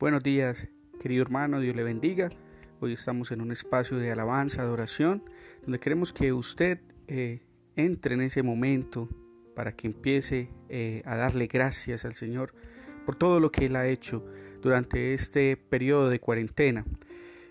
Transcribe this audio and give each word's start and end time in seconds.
Buenos 0.00 0.22
días, 0.22 0.68
querido 1.00 1.22
hermano, 1.22 1.58
Dios 1.58 1.74
le 1.74 1.82
bendiga. 1.82 2.30
Hoy 2.78 2.92
estamos 2.92 3.32
en 3.32 3.40
un 3.40 3.50
espacio 3.50 3.98
de 3.98 4.12
alabanza, 4.12 4.62
adoración, 4.62 5.24
donde 5.62 5.80
queremos 5.80 6.12
que 6.12 6.32
usted 6.32 6.78
eh, 7.08 7.40
entre 7.74 8.14
en 8.14 8.20
ese 8.20 8.44
momento 8.44 9.08
para 9.56 9.74
que 9.74 9.88
empiece 9.88 10.50
eh, 10.68 11.02
a 11.04 11.16
darle 11.16 11.48
gracias 11.48 12.04
al 12.04 12.14
Señor 12.14 12.54
por 13.04 13.16
todo 13.16 13.40
lo 13.40 13.50
que 13.50 13.66
Él 13.66 13.74
ha 13.74 13.88
hecho 13.88 14.24
durante 14.62 15.14
este 15.14 15.56
periodo 15.56 16.10
de 16.10 16.20
cuarentena. 16.20 16.84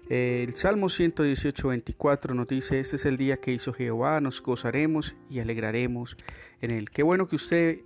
Eh, 0.10 0.46
el 0.48 0.56
Salmo 0.56 0.88
118, 0.88 1.68
24 1.68 2.34
nos 2.34 2.48
dice, 2.48 2.80
este 2.80 2.96
es 2.96 3.06
el 3.06 3.18
día 3.18 3.42
que 3.42 3.52
hizo 3.52 3.74
Jehová, 3.74 4.22
nos 4.22 4.42
gozaremos 4.42 5.18
y 5.30 5.40
alegraremos 5.40 6.16
en 6.62 6.72
él. 6.72 6.92
Qué 6.92 7.04
bueno 7.04 7.28
que 7.28 7.36
usted 7.36 7.82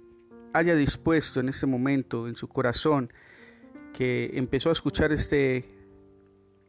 haya 0.53 0.75
dispuesto 0.75 1.39
en 1.39 1.49
este 1.49 1.65
momento, 1.65 2.27
en 2.27 2.35
su 2.35 2.47
corazón, 2.47 3.11
que 3.93 4.31
empezó 4.33 4.69
a 4.69 4.71
escuchar 4.73 5.11
este, 5.11 5.65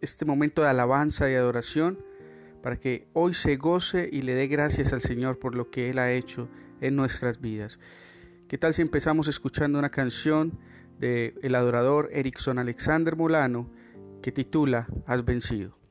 este 0.01 0.25
momento 0.25 0.63
de 0.63 0.69
alabanza 0.69 1.31
y 1.31 1.35
adoración, 1.35 2.05
para 2.63 2.79
que 2.79 3.09
hoy 3.13 3.35
se 3.35 3.57
goce 3.57 4.09
y 4.11 4.23
le 4.23 4.35
dé 4.35 4.47
gracias 4.47 4.93
al 4.93 5.03
Señor 5.03 5.39
por 5.39 5.55
lo 5.55 5.71
que 5.71 5.91
Él 5.91 5.99
ha 5.99 6.13
hecho 6.13 6.49
en 6.81 6.97
nuestras 6.97 7.41
vidas. 7.41 7.79
¿Qué 8.49 8.59
tal 8.59 8.75
si 8.75 8.83
empezamos 8.83 9.29
escuchando 9.29 9.79
una 9.79 9.91
canción 9.91 10.59
del 10.99 11.35
el 11.43 11.55
adorador 11.55 12.11
Erickson 12.13 12.59
Alexander 12.59 13.17
Molano 13.17 13.71
que 14.23 14.31
titula 14.31 14.87
Has 15.07 15.25
vencido? 15.25 15.82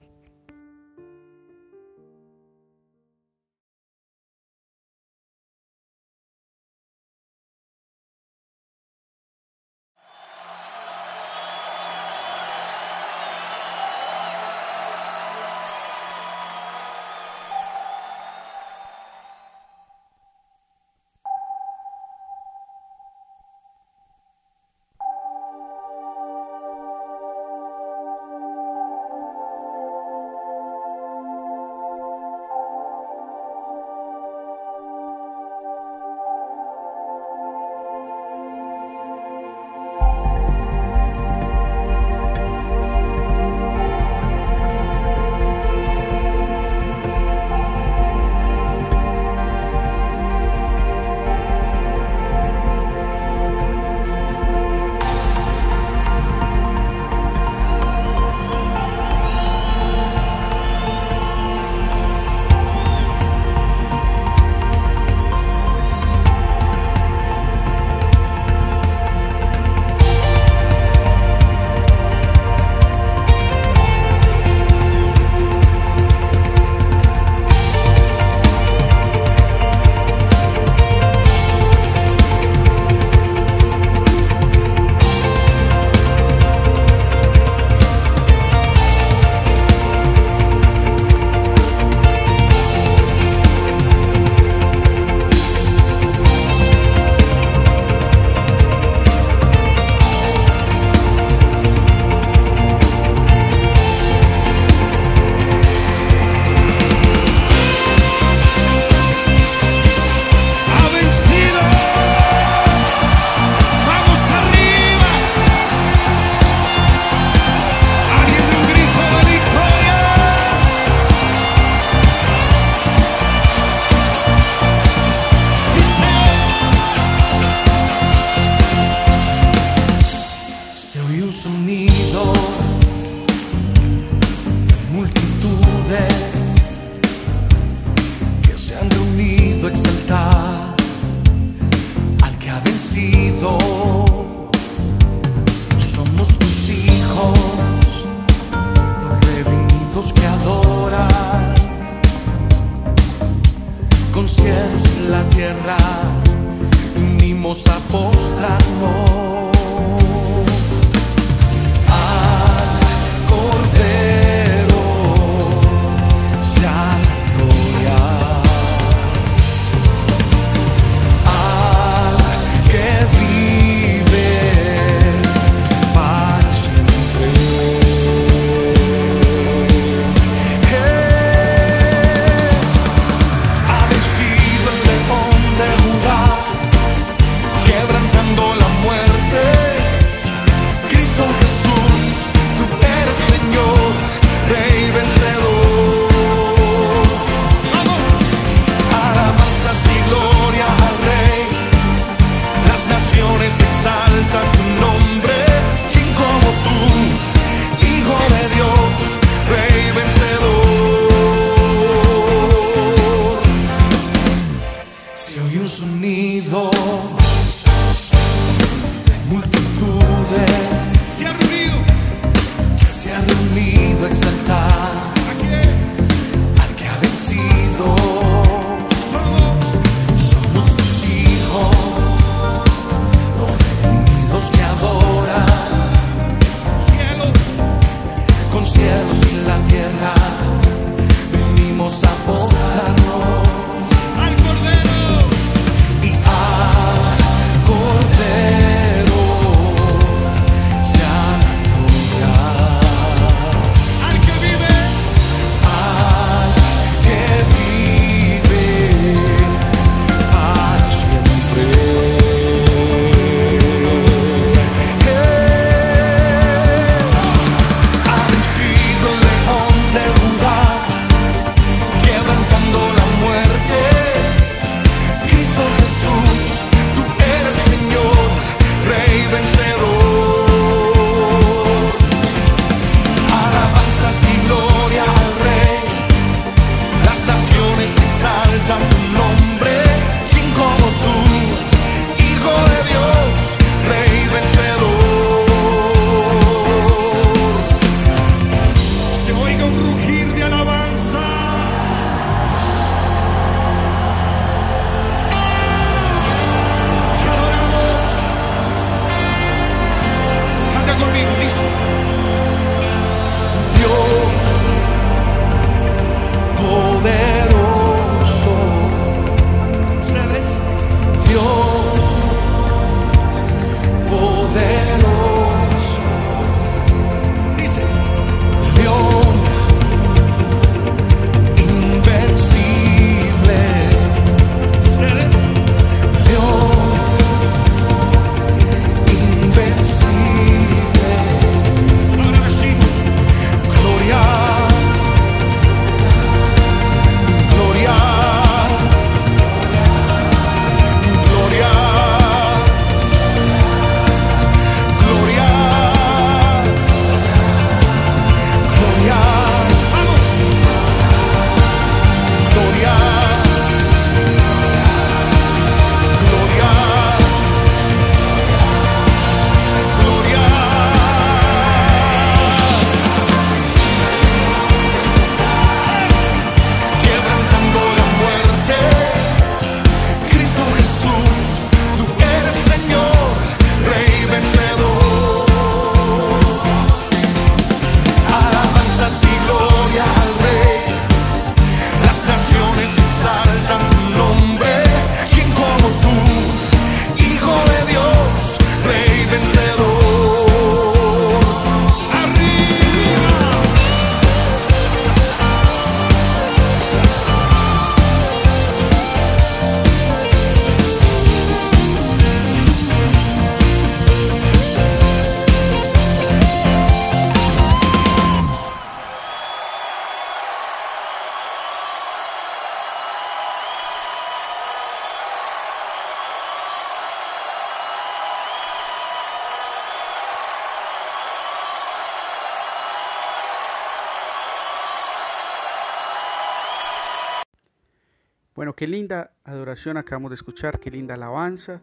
Adoración 439.81 439.97
acabamos 439.97 440.29
de 440.29 440.35
escuchar, 440.35 440.79
qué 440.79 440.91
linda 440.91 441.15
alabanza, 441.15 441.81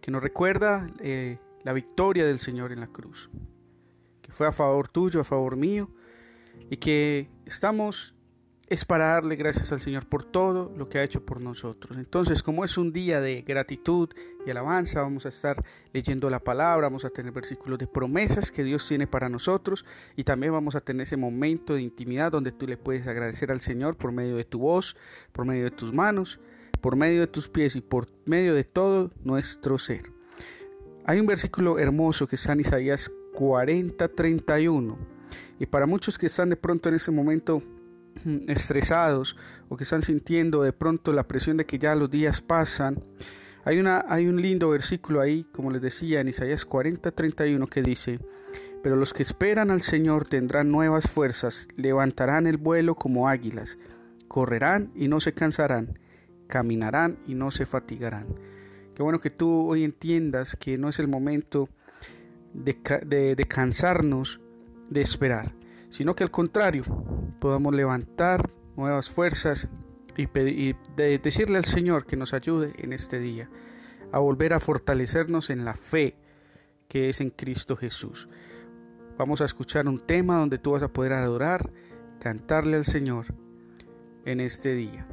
que 0.00 0.10
nos 0.10 0.22
recuerda 0.22 0.86
eh, 1.00 1.38
la 1.64 1.72
victoria 1.72 2.24
del 2.24 2.38
Señor 2.38 2.70
en 2.70 2.80
la 2.80 2.86
cruz, 2.86 3.28
que 4.22 4.32
fue 4.32 4.46
a 4.46 4.52
favor 4.52 4.86
tuyo, 4.88 5.20
a 5.20 5.24
favor 5.24 5.56
mío, 5.56 5.90
y 6.70 6.76
que 6.76 7.28
estamos 7.44 8.14
es 8.66 8.84
para 8.86 9.08
darle 9.08 9.36
gracias 9.36 9.72
al 9.72 9.80
Señor 9.80 10.06
por 10.06 10.24
todo 10.24 10.72
lo 10.76 10.88
que 10.88 10.98
ha 10.98 11.02
hecho 11.02 11.24
por 11.24 11.40
nosotros. 11.40 11.98
Entonces, 11.98 12.42
como 12.42 12.64
es 12.64 12.78
un 12.78 12.92
día 12.92 13.20
de 13.20 13.42
gratitud 13.42 14.08
y 14.46 14.50
alabanza, 14.50 15.02
vamos 15.02 15.26
a 15.26 15.28
estar 15.28 15.62
leyendo 15.92 16.30
la 16.30 16.40
palabra, 16.40 16.86
vamos 16.86 17.04
a 17.04 17.10
tener 17.10 17.32
versículos 17.32 17.78
de 17.78 17.86
promesas 17.86 18.50
que 18.50 18.64
Dios 18.64 18.86
tiene 18.88 19.06
para 19.06 19.28
nosotros 19.28 19.84
y 20.16 20.24
también 20.24 20.52
vamos 20.52 20.76
a 20.76 20.80
tener 20.80 21.02
ese 21.02 21.16
momento 21.16 21.74
de 21.74 21.82
intimidad 21.82 22.32
donde 22.32 22.52
tú 22.52 22.66
le 22.66 22.78
puedes 22.78 23.06
agradecer 23.06 23.52
al 23.52 23.60
Señor 23.60 23.96
por 23.96 24.12
medio 24.12 24.36
de 24.36 24.44
tu 24.44 24.60
voz, 24.60 24.96
por 25.32 25.44
medio 25.44 25.64
de 25.64 25.70
tus 25.70 25.92
manos, 25.92 26.40
por 26.84 26.96
medio 26.96 27.20
de 27.22 27.28
tus 27.28 27.48
pies 27.48 27.76
y 27.76 27.80
por 27.80 28.08
medio 28.26 28.54
de 28.54 28.62
todo 28.62 29.10
nuestro 29.22 29.78
ser. 29.78 30.12
Hay 31.06 31.18
un 31.18 31.24
versículo 31.24 31.78
hermoso 31.78 32.26
que 32.26 32.36
está 32.36 32.52
en 32.52 32.60
Isaías 32.60 33.10
40:31 33.32 34.98
y 35.58 35.64
para 35.64 35.86
muchos 35.86 36.18
que 36.18 36.26
están 36.26 36.50
de 36.50 36.56
pronto 36.56 36.90
en 36.90 36.96
ese 36.96 37.10
momento 37.10 37.62
estresados 38.48 39.34
o 39.70 39.78
que 39.78 39.84
están 39.84 40.02
sintiendo 40.02 40.60
de 40.60 40.74
pronto 40.74 41.14
la 41.14 41.26
presión 41.26 41.56
de 41.56 41.64
que 41.64 41.78
ya 41.78 41.94
los 41.94 42.10
días 42.10 42.42
pasan, 42.42 43.02
hay, 43.64 43.78
una, 43.78 44.04
hay 44.06 44.26
un 44.26 44.42
lindo 44.42 44.68
versículo 44.68 45.22
ahí, 45.22 45.46
como 45.52 45.70
les 45.70 45.80
decía, 45.80 46.20
en 46.20 46.28
Isaías 46.28 46.66
40, 46.66 47.12
31, 47.12 47.66
que 47.66 47.80
dice, 47.80 48.20
pero 48.82 48.96
los 48.96 49.14
que 49.14 49.22
esperan 49.22 49.70
al 49.70 49.80
Señor 49.80 50.28
tendrán 50.28 50.70
nuevas 50.70 51.08
fuerzas, 51.08 51.66
levantarán 51.76 52.46
el 52.46 52.58
vuelo 52.58 52.94
como 52.94 53.26
águilas, 53.26 53.78
correrán 54.28 54.92
y 54.94 55.08
no 55.08 55.20
se 55.20 55.32
cansarán, 55.32 55.98
caminarán 56.46 57.18
y 57.26 57.34
no 57.34 57.50
se 57.50 57.66
fatigarán. 57.66 58.26
Qué 58.94 59.02
bueno 59.02 59.20
que 59.20 59.30
tú 59.30 59.68
hoy 59.68 59.84
entiendas 59.84 60.56
que 60.56 60.78
no 60.78 60.88
es 60.88 60.98
el 60.98 61.08
momento 61.08 61.68
de, 62.52 63.34
de 63.36 63.44
cansarnos 63.46 64.40
de 64.88 65.00
esperar, 65.00 65.54
sino 65.90 66.14
que 66.14 66.22
al 66.22 66.30
contrario, 66.30 66.84
podamos 67.40 67.74
levantar 67.74 68.50
nuevas 68.76 69.10
fuerzas 69.10 69.68
y, 70.16 70.74
decirle 70.96 71.58
al 71.58 71.64
Señor 71.64 72.06
que 72.06 72.16
nos 72.16 72.34
ayude 72.34 72.72
en 72.78 72.92
este 72.92 73.18
día 73.18 73.50
a 74.12 74.18
volver 74.18 74.52
a 74.52 74.60
fortalecernos 74.60 75.50
en 75.50 75.64
la 75.64 75.74
fe 75.74 76.16
que 76.88 77.08
es 77.08 77.20
en 77.20 77.30
Cristo 77.30 77.76
Jesús. 77.76 78.28
Vamos 79.18 79.40
a 79.40 79.44
escuchar 79.44 79.88
un 79.88 79.98
tema 79.98 80.38
donde 80.38 80.58
tú 80.58 80.72
vas 80.72 80.82
a 80.82 80.92
poder 80.92 81.12
adorar, 81.12 81.70
cantarle 82.20 82.76
al 82.76 82.84
Señor 82.84 83.26
en 84.24 84.40
este 84.40 84.74
día. 84.74 85.06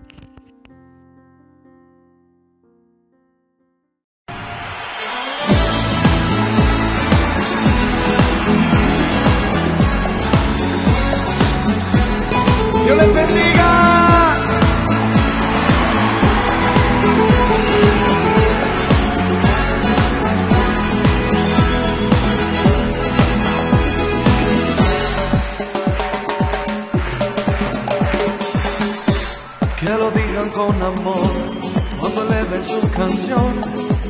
Dios 12.85 12.97
les 12.97 13.13
bendiga. 13.13 13.69
Que 29.79 29.89
lo 29.89 30.11
digan 30.11 30.50
con 30.50 30.81
amor 30.81 31.31
cuando 32.00 32.23
le 32.25 32.43
den 32.45 32.67
su 32.67 32.89
canción 32.91 33.53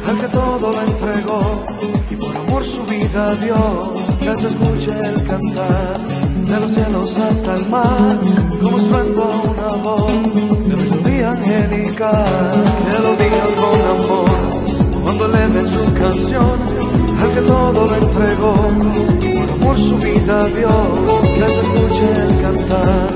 al 0.08 0.18
que 0.18 0.28
todo 0.28 0.72
lo 0.72 0.82
entregó 0.82 1.66
y 2.10 2.16
por 2.16 2.36
amor 2.36 2.64
su 2.64 2.84
vida 2.86 3.36
dio. 3.36 3.94
Que 4.20 4.36
se 4.36 4.48
escuche 4.48 4.92
el 4.92 5.24
cantar 5.24 6.31
de 6.52 6.60
los 6.60 6.72
cielos 6.74 7.18
hasta 7.18 7.54
el 7.54 7.70
mar, 7.70 8.18
como 8.62 8.78
suena 8.78 9.24
una 9.52 9.70
voz 9.84 10.12
de 10.68 10.76
melodía 10.76 11.32
angelical, 11.32 12.64
que 12.84 13.00
lo 13.00 13.12
digan 13.22 13.52
con 13.62 13.80
amor, 13.96 14.30
cuando 15.02 15.28
le 15.30 15.48
den 15.48 15.68
su 15.70 15.94
canción, 15.94 16.58
al 17.22 17.32
que 17.32 17.42
todo 17.42 17.88
lo 17.88 17.96
entregó, 17.96 18.56
por 19.62 19.78
su 19.78 19.98
vida 20.00 20.46
dio, 20.48 20.76
que 21.36 21.48
se 21.54 21.62
escuche 21.62 22.08
el 22.28 22.42
cantar, 22.42 23.10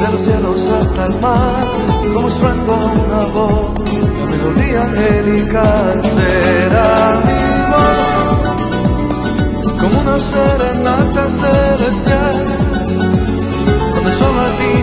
de 0.00 0.08
los 0.12 0.22
cielos 0.22 0.70
hasta 0.80 1.06
el 1.08 1.20
mar, 1.20 1.64
como 2.14 2.30
suena 2.30 2.74
una 3.04 3.26
voz 3.34 3.84
de 3.84 4.24
melodía 4.32 4.82
angelical, 4.84 6.02
será 6.14 7.20
mi 7.26 7.40
voz 7.70 8.18
como 9.78 10.00
una 10.00 10.18
serenata 10.18 11.26
celestial 11.26 12.17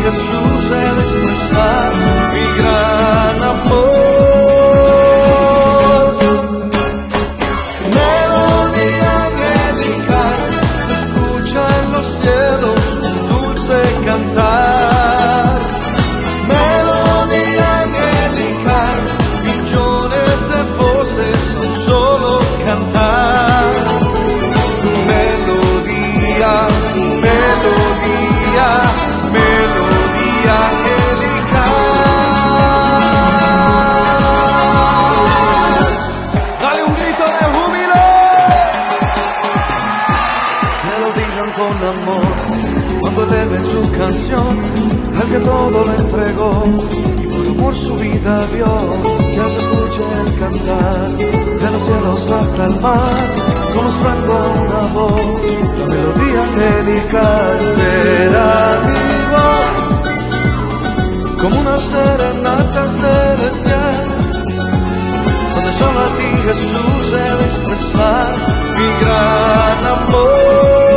Jesús 0.06 0.66
he 0.70 0.96
de 0.96 1.02
expresar 1.02 1.92
mi 2.32 2.62
gran 2.62 2.95
amor 48.26 48.38
su 48.38 48.46
vida 48.46 48.48
dio. 48.54 48.72
Ya 49.36 49.46
se 49.46 49.58
escuche 49.58 50.04
el 50.22 50.40
cantar 50.40 51.08
de 51.60 51.72
los 51.72 51.84
cielos 51.84 52.32
hasta 52.32 52.66
el 52.66 52.76
mar 52.82 53.56
como 53.76 53.92
suena 53.92 54.38
una 54.64 54.82
voz, 54.94 55.22
la 55.78 55.86
melodía 55.86 56.42
angelical 56.44 57.58
será 57.76 58.82
voz, 59.34 59.68
como 61.42 61.56
una 61.60 61.78
serenata 61.78 62.86
celestial, 62.86 64.06
donde 65.54 65.72
solo 65.74 66.00
a 66.00 66.10
ti 66.18 66.30
Jesús 66.48 67.06
he 67.12 67.30
de 67.38 67.46
expresar 67.46 68.34
mi 68.78 68.88
gran 69.02 69.80
amor. 69.98 70.95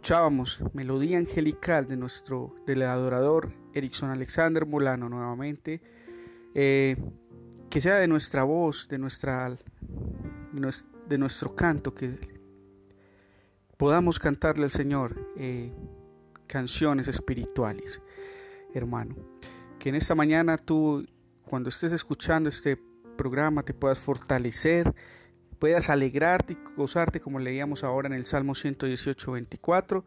Escuchábamos, 0.00 0.58
melodía 0.72 1.18
angelical 1.18 1.86
de 1.86 1.94
nuestro 1.94 2.54
del 2.66 2.80
adorador 2.84 3.52
Erickson 3.74 4.08
Alexander 4.08 4.64
Molano 4.64 5.10
nuevamente. 5.10 5.82
Eh, 6.54 6.96
que 7.68 7.82
sea 7.82 7.96
de 7.96 8.08
nuestra 8.08 8.44
voz, 8.44 8.88
de, 8.88 8.96
nuestra, 8.96 9.54
de 11.06 11.18
nuestro 11.18 11.54
canto, 11.54 11.94
que 11.94 12.18
podamos 13.76 14.18
cantarle 14.18 14.64
al 14.64 14.70
Señor 14.70 15.32
eh, 15.36 15.70
canciones 16.46 17.06
espirituales, 17.06 18.00
hermano. 18.72 19.16
Que 19.78 19.90
en 19.90 19.96
esta 19.96 20.14
mañana 20.14 20.56
tú, 20.56 21.06
cuando 21.44 21.68
estés 21.68 21.92
escuchando 21.92 22.48
este 22.48 22.78
programa, 23.18 23.62
te 23.64 23.74
puedas 23.74 23.98
fortalecer, 23.98 24.94
puedas 25.60 25.90
alegrarte 25.90 26.54
y 26.54 26.58
gozarte 26.74 27.20
como 27.20 27.38
leíamos 27.38 27.84
ahora 27.84 28.08
en 28.08 28.14
el 28.14 28.24
Salmo 28.24 28.54
118, 28.56 29.32
24, 29.32 30.04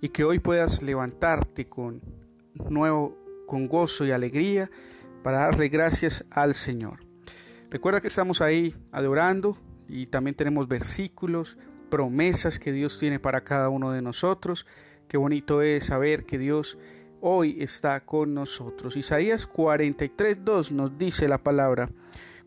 y 0.00 0.08
que 0.08 0.24
hoy 0.24 0.38
puedas 0.38 0.80
levantarte 0.80 1.66
con 1.66 2.00
nuevo, 2.70 3.18
con 3.46 3.66
gozo 3.66 4.06
y 4.06 4.12
alegría 4.12 4.70
para 5.22 5.40
darle 5.40 5.68
gracias 5.68 6.24
al 6.30 6.54
Señor. 6.54 7.00
Recuerda 7.68 8.00
que 8.00 8.08
estamos 8.08 8.40
ahí 8.40 8.74
adorando 8.92 9.58
y 9.88 10.06
también 10.06 10.36
tenemos 10.36 10.68
versículos, 10.68 11.58
promesas 11.90 12.58
que 12.58 12.72
Dios 12.72 12.98
tiene 12.98 13.18
para 13.18 13.42
cada 13.44 13.68
uno 13.68 13.90
de 13.90 14.02
nosotros. 14.02 14.66
Qué 15.08 15.16
bonito 15.16 15.62
es 15.62 15.86
saber 15.86 16.24
que 16.24 16.38
Dios 16.38 16.78
hoy 17.20 17.56
está 17.60 18.04
con 18.04 18.34
nosotros. 18.34 18.96
Isaías 18.96 19.50
43.2 19.50 20.70
nos 20.70 20.96
dice 20.96 21.28
la 21.28 21.38
palabra, 21.38 21.90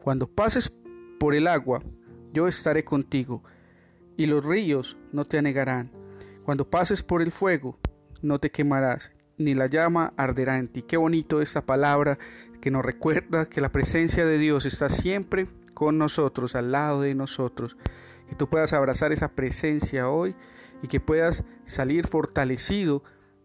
cuando 0.01 0.27
pases 0.27 0.71
por 1.19 1.35
el 1.35 1.47
agua, 1.47 1.81
yo 2.36 2.48
estaré 2.48 2.84
contigo, 2.84 3.44
y 4.18 4.25
los 4.25 4.46
ríos 4.46 4.98
no 5.13 5.24
te 5.24 5.38
anegarán. 5.38 5.92
Cuando 6.44 6.70
pases 6.70 7.01
por 7.01 7.22
el 7.22 7.32
fuego, 7.32 7.80
no 8.22 8.39
te 8.39 8.51
quemarás, 8.51 9.12
ni 9.38 9.56
la 9.56 9.68
llama 9.68 10.13
arderá 10.18 10.58
en 10.58 10.68
ti. 10.68 10.84
Qué 10.84 10.98
bonito 10.98 11.42
esta 11.42 11.65
palabra 11.65 12.20
que 12.60 12.72
nos 12.72 12.84
recuerda 12.84 13.46
que 13.46 13.62
la 13.62 13.72
presencia 13.72 14.25
de 14.25 14.38
Dios 14.38 14.65
está 14.65 14.89
siempre 14.89 15.48
con 15.74 15.98
nosotros, 15.98 16.56
al 16.56 16.74
lado 16.74 17.01
de 17.01 17.15
nosotros. 17.15 17.77
Que 18.27 18.36
tú 18.36 18.50
puedas 18.50 18.74
abrazar 18.74 19.13
esa 19.13 19.30
presencia 19.30 20.10
hoy 20.10 20.36
y 20.82 20.88
que 20.88 21.00
puedas 21.00 21.46
salir 21.63 22.06
fortalecido 22.06 23.04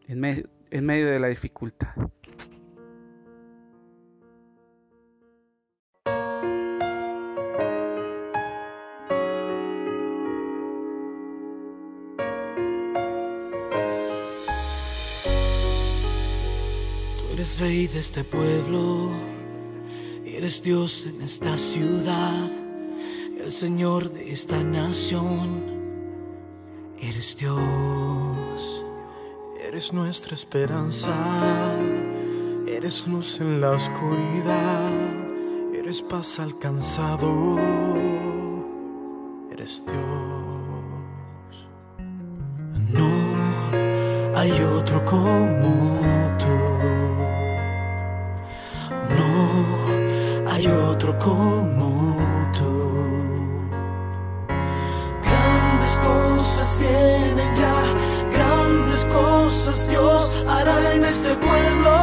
en, 0.09 0.25
en 0.25 0.87
medio 0.87 1.07
de 1.07 1.21
la 1.21 1.29
dificultad. 1.29 1.95
Eres 17.41 17.59
rey 17.59 17.87
de 17.87 18.01
este 18.01 18.23
pueblo, 18.23 19.09
eres 20.27 20.63
Dios 20.63 21.07
en 21.07 21.23
esta 21.23 21.57
ciudad, 21.57 22.51
el 23.43 23.51
Señor 23.51 24.11
de 24.11 24.31
esta 24.31 24.63
nación, 24.63 25.63
eres 27.01 27.39
Dios. 27.39 28.85
Eres 29.67 29.95
nuestra 29.95 30.35
esperanza, 30.35 31.15
eres 32.67 33.07
luz 33.07 33.41
en 33.41 33.63
la 33.63 33.71
oscuridad, 33.71 34.91
eres 35.75 36.03
paz 36.03 36.41
alcanzado, 36.41 37.59
eres 39.51 39.83
Dios. 39.87 41.67
No 42.93 43.09
hay 44.37 44.53
otro 44.77 45.03
como 45.07 46.01
hay 46.05 46.70
como 51.19 52.15
tú. 52.53 52.93
Grandes 55.23 55.99
cosas 55.99 56.79
vienen 56.79 57.55
ya, 57.55 57.77
grandes 58.33 59.07
cosas 59.07 59.89
Dios 59.89 60.45
hará 60.49 60.95
en 60.95 61.05
este 61.05 61.35
pueblo. 61.35 62.00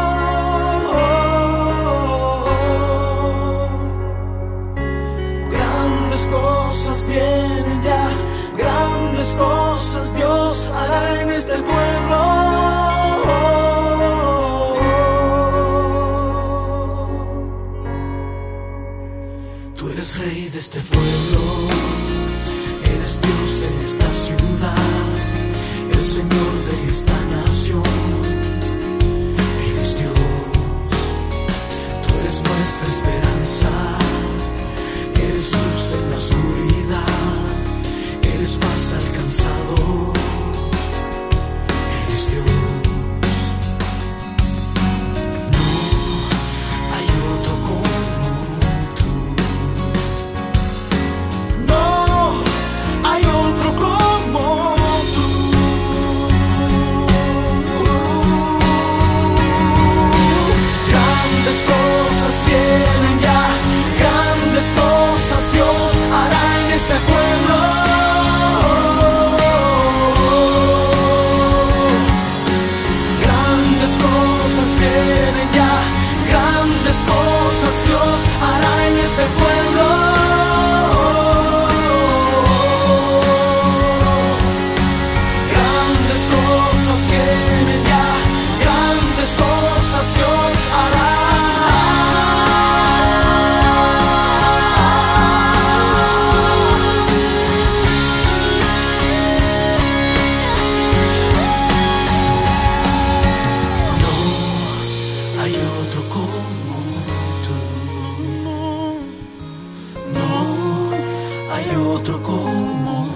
hay 111.57 111.75
otro 111.75 112.22
como 112.22 113.07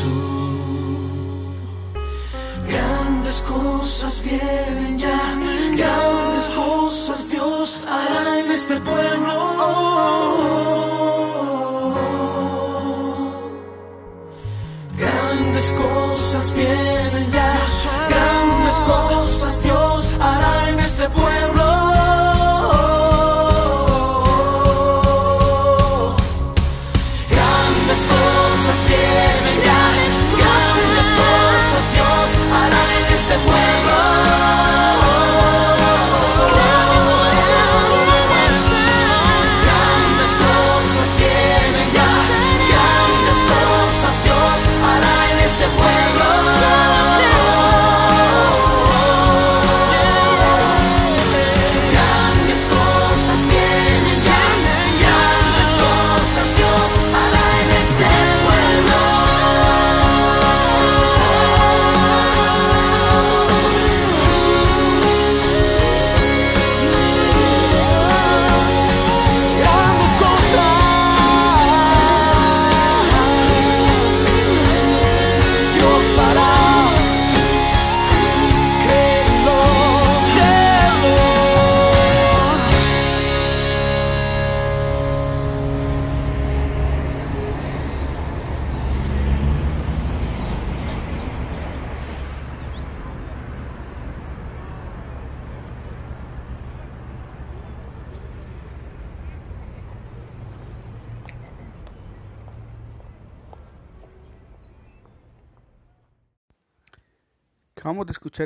tú. 0.00 0.16
Grandes 2.68 3.40
cosas 3.40 4.22
vienen 4.22 4.98
ya, 4.98 5.20
grandes 5.76 6.50
cosas 6.54 7.28
Dios 7.28 7.86
hará 7.86 8.38
en 8.40 8.50
este 8.50 8.76
pueblo. 8.80 9.32
Oh, 9.32 9.56
oh, 9.58 10.74
oh. 10.74 10.77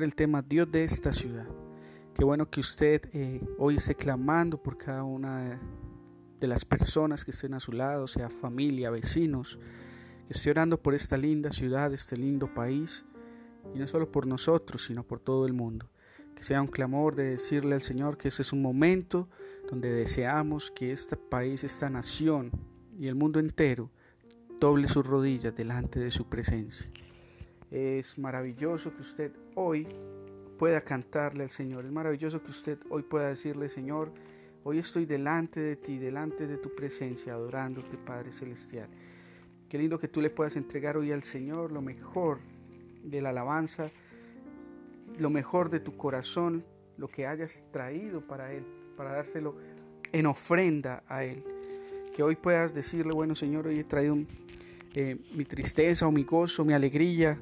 El 0.01 0.15
tema 0.15 0.41
Dios 0.41 0.73
de 0.73 0.85
esta 0.85 1.13
ciudad. 1.13 1.47
Qué 2.15 2.25
bueno 2.25 2.49
que 2.49 2.61
usted 2.61 3.03
eh, 3.13 3.43
hoy 3.59 3.77
esté 3.77 3.95
clamando 3.95 4.57
por 4.57 4.79
cada 4.79 5.05
una 5.05 5.61
de 6.41 6.47
las 6.47 6.65
personas 6.65 7.27
que 7.27 7.33
estén 7.33 7.53
a 7.53 7.61
su 7.61 7.73
lado, 7.73 8.07
sea 8.07 8.31
familia, 8.31 8.91
vecinos, 8.91 9.59
que 10.27 10.33
esté 10.33 10.51
orando 10.51 10.81
por 10.81 10.95
esta 10.95 11.19
linda 11.19 11.51
ciudad, 11.51 11.93
este 11.93 12.17
lindo 12.17 12.55
país, 12.55 13.05
y 13.75 13.79
no 13.79 13.87
solo 13.87 14.11
por 14.11 14.27
nosotros, 14.27 14.85
sino 14.85 15.05
por 15.05 15.21
todo 15.21 15.45
el 15.45 15.53
mundo. 15.53 15.91
Que 16.35 16.43
sea 16.43 16.63
un 16.63 16.69
clamor 16.69 17.15
de 17.15 17.25
decirle 17.25 17.75
al 17.75 17.83
Señor 17.83 18.17
que 18.17 18.29
este 18.29 18.41
es 18.41 18.53
un 18.55 18.63
momento 18.63 19.29
donde 19.71 19.93
deseamos 19.93 20.71
que 20.71 20.93
este 20.93 21.17
país, 21.17 21.65
esta 21.65 21.89
nación 21.89 22.51
y 22.99 23.09
el 23.09 23.15
mundo 23.15 23.41
entero 23.41 23.91
doble 24.59 24.89
sus 24.89 25.07
rodillas 25.07 25.55
delante 25.55 26.01
de 26.01 26.11
su 26.11 26.29
presencia. 26.31 26.91
Es 27.73 28.19
maravilloso 28.19 28.95
que 28.95 29.01
usted 29.01 29.33
hoy 29.55 29.89
pueda 30.59 30.83
cantarle 30.83 31.45
al 31.45 31.51
Señor. 31.51 31.87
Es 31.87 31.91
maravilloso 31.91 32.43
que 32.43 32.51
usted 32.51 32.79
hoy 32.91 33.03
pueda 33.03 33.29
decirle, 33.29 33.71
Señor, 33.71 34.13
hoy 34.63 34.79
estoy 34.79 35.07
delante 35.07 35.59
de 35.59 35.77
ti, 35.77 35.97
delante 35.97 36.47
de 36.47 36.59
tu 36.59 36.75
presencia, 36.75 37.33
adorándote, 37.33 37.97
Padre 37.97 38.31
Celestial. 38.31 38.89
Qué 39.71 39.79
lindo 39.79 39.99
que 39.99 40.09
tú 40.09 40.21
le 40.21 40.29
puedas 40.29 40.57
entregar 40.57 40.99
hoy 40.99 41.13
al 41.13 41.23
Señor 41.23 41.73
lo 41.73 41.81
mejor 41.81 42.41
de 43.03 43.23
la 43.23 43.31
alabanza, 43.31 43.91
lo 45.19 45.31
mejor 45.31 45.71
de 45.71 45.81
tu 45.81 45.97
corazón, 45.97 46.63
lo 46.99 47.09
que 47.09 47.27
hayas 47.27 47.65
traído 47.73 48.21
para 48.21 48.53
Él, 48.53 48.67
para 48.99 49.13
dárselo 49.13 49.57
en 50.13 50.27
ofrenda 50.27 51.05
a 51.09 51.25
Él. 51.25 51.43
Que 52.15 52.23
hoy 52.23 52.37
puedas 52.37 52.75
decirle, 52.75 53.15
bueno 53.15 53.35
Señor, 53.35 53.67
hoy 53.67 53.77
he 53.77 53.85
traído 53.85 54.19
eh, 54.95 55.17
mi 55.35 55.47
tristeza 55.47 56.07
o 56.07 56.13
mi 56.13 56.25
gozo, 56.25 56.67
mi 56.67 56.75
alegría, 56.75 57.41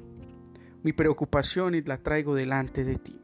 mi 0.83 0.93
preocupación 0.93 1.75
y 1.75 1.81
la 1.81 1.97
traigo 1.97 2.35
delante 2.35 2.83
de 2.83 2.95
ti. 2.95 3.19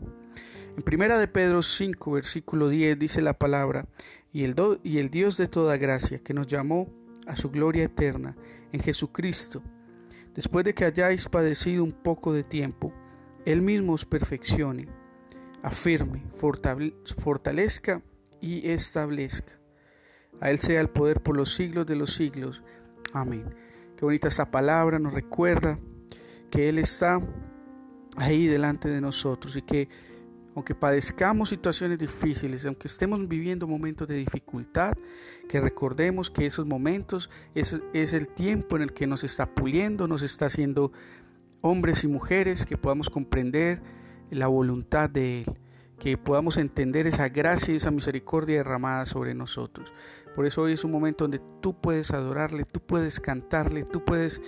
En 0.75 0.83
primera 0.83 1.17
de 1.17 1.27
Pedro 1.27 1.61
5, 1.61 2.11
versículo 2.11 2.69
10 2.69 2.99
dice 2.99 3.21
la 3.21 3.33
palabra, 3.33 3.87
y 4.31 4.43
el, 4.43 4.55
y 4.83 4.99
el 4.99 5.09
Dios 5.09 5.35
de 5.37 5.47
toda 5.47 5.77
gracia, 5.77 6.19
que 6.19 6.35
nos 6.35 6.45
llamó 6.45 6.93
a 7.25 7.35
su 7.35 7.49
gloria 7.49 7.85
eterna 7.85 8.35
en 8.71 8.81
Jesucristo, 8.81 9.63
después 10.35 10.63
de 10.65 10.75
que 10.75 10.85
hayáis 10.85 11.27
padecido 11.27 11.83
un 11.83 11.91
poco 11.91 12.31
de 12.31 12.43
tiempo, 12.43 12.93
Él 13.45 13.63
mismo 13.63 13.93
os 13.93 14.05
perfeccione, 14.05 14.87
afirme, 15.63 16.23
fortalezca 17.15 18.03
y 18.39 18.69
establezca. 18.69 19.59
A 20.39 20.51
Él 20.51 20.59
sea 20.59 20.79
el 20.79 20.89
poder 20.89 21.21
por 21.21 21.35
los 21.35 21.55
siglos 21.55 21.87
de 21.87 21.95
los 21.95 22.13
siglos. 22.13 22.63
Amén. 23.13 23.55
Qué 23.95 24.05
bonita 24.05 24.27
esa 24.27 24.51
palabra, 24.51 24.99
nos 24.99 25.13
recuerda 25.13 25.79
que 26.51 26.69
Él 26.69 26.77
está 26.77 27.19
ahí 28.17 28.47
delante 28.47 28.89
de 28.89 28.99
nosotros 28.99 29.55
y 29.55 29.61
que 29.61 29.87
aunque 30.55 30.73
padezcamos 30.73 31.49
situaciones 31.49 31.99
difíciles, 31.99 32.65
aunque 32.65 32.87
estemos 32.87 33.27
viviendo 33.27 33.67
momentos 33.67 34.07
de 34.07 34.15
dificultad, 34.15 34.97
que 35.47 35.61
recordemos 35.61 36.31
que 36.31 36.47
esos 36.47 36.65
momentos 36.65 37.29
es, 37.53 37.79
es, 37.93 38.13
el 38.13 38.27
tiempo 38.27 38.75
en 38.75 38.81
el 38.81 38.91
que 38.91 39.05
nos 39.05 39.23
está 39.23 39.45
puliendo, 39.45 40.07
nos 40.07 40.23
está 40.23 40.47
haciendo 40.47 40.91
hombres 41.61 42.03
y 42.03 42.07
mujeres, 42.07 42.65
que 42.65 42.75
podamos 42.75 43.11
comprender 43.11 43.83
la 44.31 44.47
voluntad 44.47 45.11
de 45.11 45.41
Él, 45.41 45.45
que 45.99 46.17
podamos 46.17 46.57
entender 46.57 47.05
esa 47.05 47.29
gracia 47.29 47.75
y 47.75 47.77
esa 47.77 47.91
misericordia 47.91 48.57
derramada 48.57 49.05
sobre 49.05 49.35
nosotros. 49.35 49.93
Por 50.35 50.47
eso 50.47 50.63
hoy 50.63 50.73
es 50.73 50.83
un 50.83 50.91
momento 50.91 51.23
donde 51.23 51.41
tú 51.61 51.79
puedes 51.79 52.11
adorarle, 52.11 52.63
tú 52.63 52.79
puedes 52.79 53.19
cantarle, 53.19 53.83
tú 53.83 54.03
puedes 54.03 54.41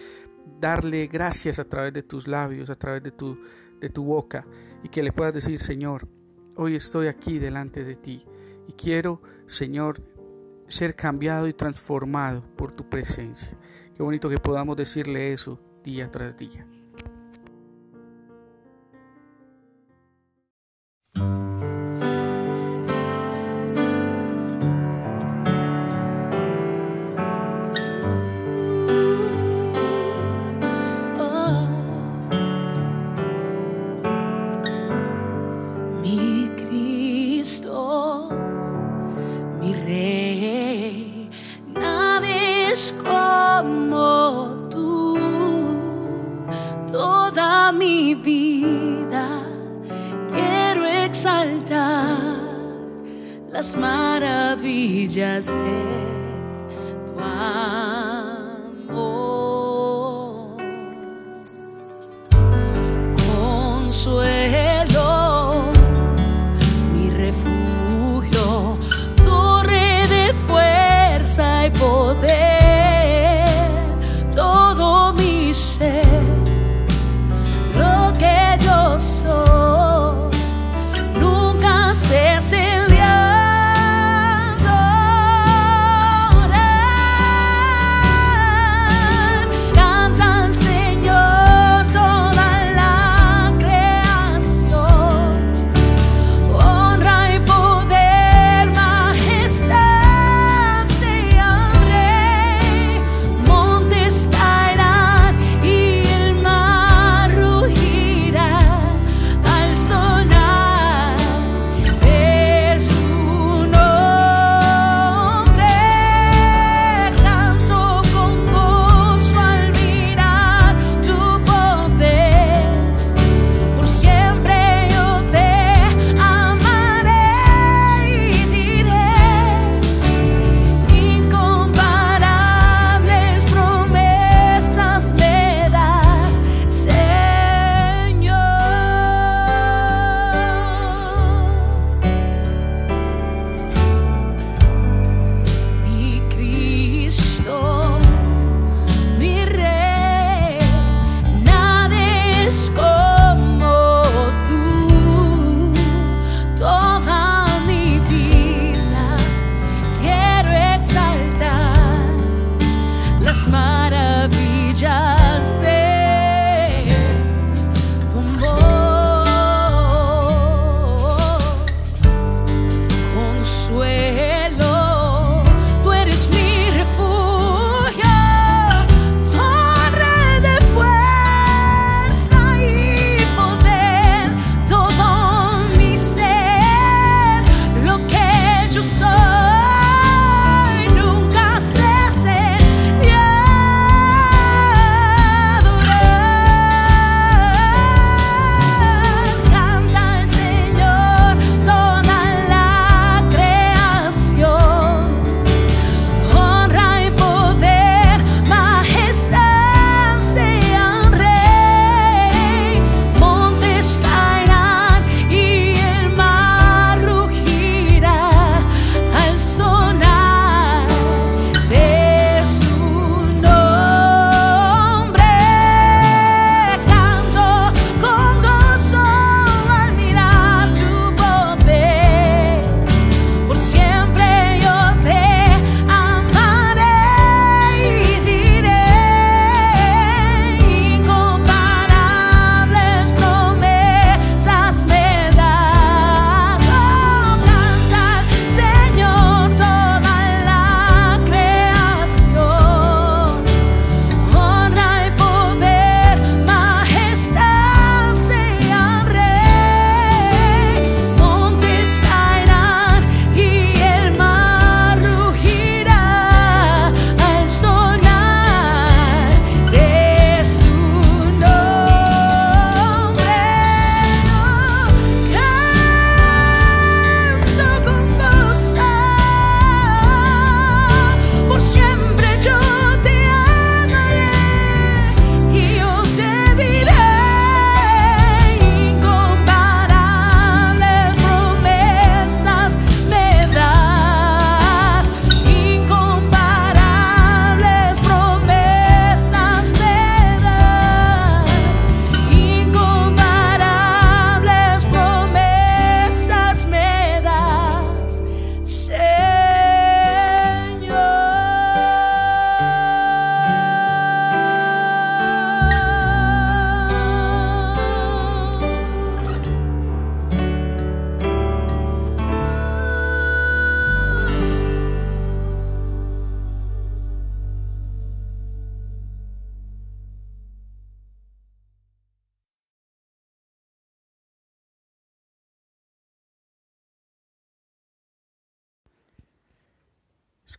darle 0.60 1.08
gracias 1.08 1.60
a 1.60 1.64
través 1.64 1.94
de 1.94 2.04
tus 2.04 2.28
labios, 2.28 2.70
a 2.70 2.76
través 2.76 3.04
de 3.04 3.12
tu, 3.12 3.40
de 3.80 3.90
tu 3.90 4.04
boca, 4.04 4.46
y 4.84 4.90
que 4.90 5.04
le 5.04 5.12
puedas 5.12 5.34
decir, 5.34 5.60
Señor, 5.60 6.08
hoy 6.56 6.76
estoy 6.76 7.08
aquí 7.08 7.40
delante 7.40 7.84
de 7.84 7.96
ti, 7.96 8.26
y 8.68 8.74
quiero, 8.74 9.22
Señor, 9.48 10.02
ser 10.68 10.96
cambiado 10.96 11.48
y 11.48 11.54
transformado 11.54 12.44
por 12.56 12.72
tu 12.72 12.88
presencia. 12.90 13.58
Qué 13.96 14.04
bonito 14.04 14.30
que 14.30 14.38
podamos 14.38 14.78
decirle 14.78 15.34
eso 15.34 15.60
día 15.84 16.10
tras 16.12 16.38
día. 16.38 16.68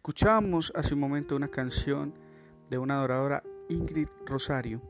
Escuchamos 0.00 0.72
hace 0.74 0.94
un 0.94 1.00
momento 1.00 1.36
una 1.36 1.48
canción 1.48 2.14
de 2.70 2.78
una 2.78 2.94
adoradora 2.94 3.42
Ingrid 3.68 4.08
Rosario 4.24 4.80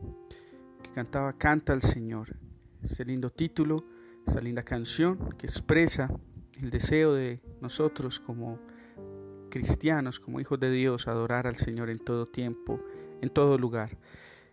que 0.85 0.93
cantaba 0.93 1.33
Canta 1.33 1.73
al 1.73 1.83
Señor. 1.83 2.37
Ese 2.81 3.05
lindo 3.05 3.29
título, 3.29 3.85
esa 4.25 4.39
linda 4.39 4.63
canción 4.63 5.35
que 5.37 5.49
expresa 5.49 6.09
el 6.63 6.71
deseo 6.71 7.13
de 7.13 7.41
nosotros 7.61 8.21
como 8.21 8.61
cristianos, 9.51 10.21
como 10.21 10.39
hijos 10.39 10.61
de 10.61 10.71
Dios, 10.71 11.09
adorar 11.09 11.49
al 11.49 11.57
Señor 11.57 11.91
en 11.91 11.99
todo 11.99 12.27
tiempo, 12.27 12.81
en 13.21 13.31
todo 13.31 13.59
lugar. 13.59 13.99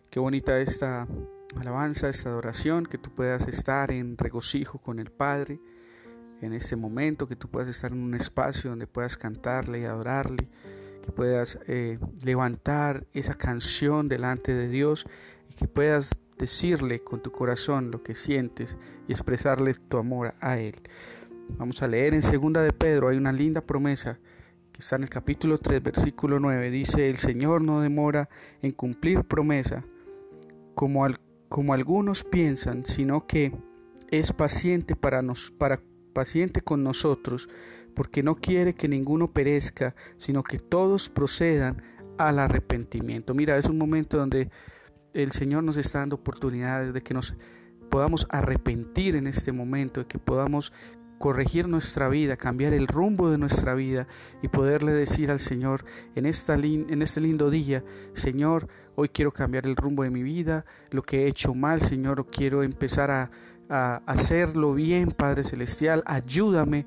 Qué 0.10 0.20
bonita 0.20 0.60
esta 0.60 1.08
alabanza, 1.56 2.10
esta 2.10 2.30
adoración, 2.30 2.88
que 2.88 2.98
tú 2.98 3.12
puedas 3.12 3.48
estar 3.48 3.92
en 3.92 4.18
regocijo 4.18 4.80
con 4.80 4.98
el 4.98 5.12
Padre 5.12 5.60
en 6.42 6.54
este 6.54 6.76
momento, 6.76 7.28
que 7.28 7.36
tú 7.36 7.50
puedas 7.50 7.70
estar 7.70 7.92
en 7.92 8.02
un 8.02 8.14
espacio 8.14 8.70
donde 8.70 8.88
puedas 8.88 9.18
cantarle 9.18 9.82
y 9.82 9.86
adorarle, 9.86 10.48
que 11.04 11.12
puedas 11.12 11.60
eh, 11.68 12.00
levantar 12.24 13.08
esa 13.14 13.36
canción 13.36 14.08
delante 14.08 14.54
de 14.54 14.68
Dios 14.68 15.06
y 15.50 15.54
que 15.56 15.68
puedas 15.68 16.12
decirle 16.38 17.00
con 17.00 17.22
tu 17.22 17.32
corazón 17.32 17.92
lo 17.92 18.04
que 18.04 18.14
sientes 18.14 18.78
y 19.08 19.12
expresarle 19.12 19.74
tu 19.74 19.98
amor 19.98 20.36
a 20.40 20.58
Él. 20.60 20.76
Vamos 21.58 21.82
a 21.82 21.88
leer 21.88 22.14
en 22.14 22.22
segunda 22.22 22.62
de 22.62 22.74
Pedro, 22.74 23.08
hay 23.08 23.18
una 23.18 23.32
linda 23.32 23.62
promesa 23.62 24.20
que 24.72 24.82
está 24.82 24.98
en 24.98 25.04
el 25.04 25.10
capítulo 25.10 25.58
3, 25.58 25.82
versículo 25.82 26.40
9, 26.40 26.70
dice, 26.70 27.10
el 27.10 27.18
Señor 27.18 27.64
no 27.64 27.82
demora 27.82 28.30
en 28.62 28.72
cumplir 28.72 29.24
promesa, 29.24 29.84
como, 30.76 31.04
al, 31.04 31.18
como 31.50 31.74
algunos 31.74 32.24
piensan, 32.24 32.86
sino 32.86 33.26
que 33.26 33.58
es 34.12 34.34
paciente 34.34 34.96
para, 34.96 35.24
nos, 35.24 35.50
para 35.50 35.82
paciente 36.18 36.62
con 36.62 36.84
nosotros, 36.84 37.48
porque 37.94 38.24
no 38.24 38.34
quiere 38.34 38.74
que 38.74 38.88
ninguno 38.88 39.32
perezca, 39.32 39.94
sino 40.18 40.42
que 40.42 40.58
todos 40.58 41.12
procedan 41.12 41.84
al 42.18 42.40
arrepentimiento. 42.40 43.36
Mira, 43.36 43.56
es 43.56 43.68
un 43.68 43.78
momento 43.78 44.18
donde 44.18 44.50
el 45.14 45.32
Señor 45.32 45.64
nos 45.64 45.78
está 45.78 46.00
dando 46.00 46.16
oportunidades 46.16 46.92
de 46.92 47.04
que 47.04 47.14
nos 47.14 47.36
podamos 47.92 48.26
arrepentir 48.32 49.16
en 49.16 49.28
este 49.28 49.52
momento, 49.52 50.00
de 50.00 50.08
que 50.08 50.18
podamos 50.18 50.74
corregir 51.20 51.68
nuestra 51.68 52.10
vida, 52.10 52.36
cambiar 52.36 52.74
el 52.74 52.88
rumbo 52.88 53.30
de 53.30 53.38
nuestra 53.38 53.76
vida 53.76 54.08
y 54.42 54.48
poderle 54.48 54.94
decir 54.94 55.30
al 55.30 55.40
Señor 55.40 55.86
en, 56.16 56.26
en 56.26 57.02
este 57.04 57.22
lindo 57.22 57.52
día, 57.52 57.84
Señor, 58.14 58.70
hoy 58.96 59.10
quiero 59.10 59.32
cambiar 59.32 59.68
el 59.68 59.76
rumbo 59.76 60.02
de 60.02 60.10
mi 60.10 60.24
vida, 60.24 60.66
lo 60.90 61.04
que 61.04 61.26
he 61.26 61.28
hecho 61.28 61.54
mal, 61.54 61.80
Señor, 61.80 62.26
quiero 62.32 62.64
empezar 62.64 63.12
a 63.12 63.30
a 63.70 64.02
hacerlo 64.06 64.74
bien, 64.74 65.12
Padre 65.12 65.44
Celestial. 65.44 66.04
Ayúdame 66.06 66.86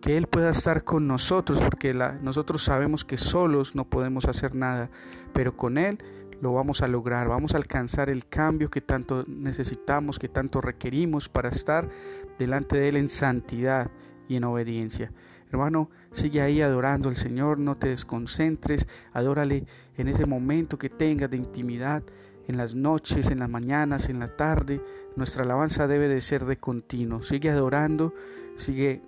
que 0.00 0.16
Él 0.16 0.26
pueda 0.26 0.50
estar 0.50 0.84
con 0.84 1.06
nosotros, 1.06 1.62
porque 1.62 1.94
nosotros 1.94 2.62
sabemos 2.62 3.04
que 3.04 3.16
solos 3.16 3.74
no 3.74 3.84
podemos 3.84 4.26
hacer 4.26 4.54
nada, 4.54 4.90
pero 5.32 5.56
con 5.56 5.78
Él 5.78 5.98
lo 6.40 6.52
vamos 6.52 6.82
a 6.82 6.88
lograr, 6.88 7.28
vamos 7.28 7.54
a 7.54 7.56
alcanzar 7.56 8.10
el 8.10 8.26
cambio 8.26 8.68
que 8.68 8.80
tanto 8.80 9.24
necesitamos, 9.28 10.18
que 10.18 10.28
tanto 10.28 10.60
requerimos 10.60 11.28
para 11.28 11.50
estar 11.50 11.88
delante 12.36 12.78
de 12.78 12.88
Él 12.88 12.96
en 12.96 13.08
santidad 13.08 13.92
y 14.28 14.34
en 14.36 14.44
obediencia. 14.44 15.12
Hermano, 15.52 15.90
sigue 16.10 16.40
ahí 16.40 16.62
adorando 16.62 17.08
al 17.08 17.16
Señor, 17.16 17.58
no 17.58 17.76
te 17.76 17.90
desconcentres, 17.90 18.88
adórale 19.12 19.66
en 19.96 20.08
ese 20.08 20.26
momento 20.26 20.78
que 20.78 20.88
tengas 20.88 21.30
de 21.30 21.36
intimidad 21.36 22.02
en 22.48 22.56
las 22.56 22.74
noches, 22.74 23.30
en 23.30 23.40
las 23.40 23.48
mañanas, 23.48 24.08
en 24.08 24.18
la 24.18 24.28
tarde. 24.28 24.80
Nuestra 25.16 25.44
alabanza 25.44 25.86
debe 25.86 26.08
de 26.08 26.20
ser 26.20 26.44
de 26.44 26.56
continuo. 26.56 27.22
Sigue 27.22 27.50
adorando, 27.50 28.14
sigue 28.56 29.02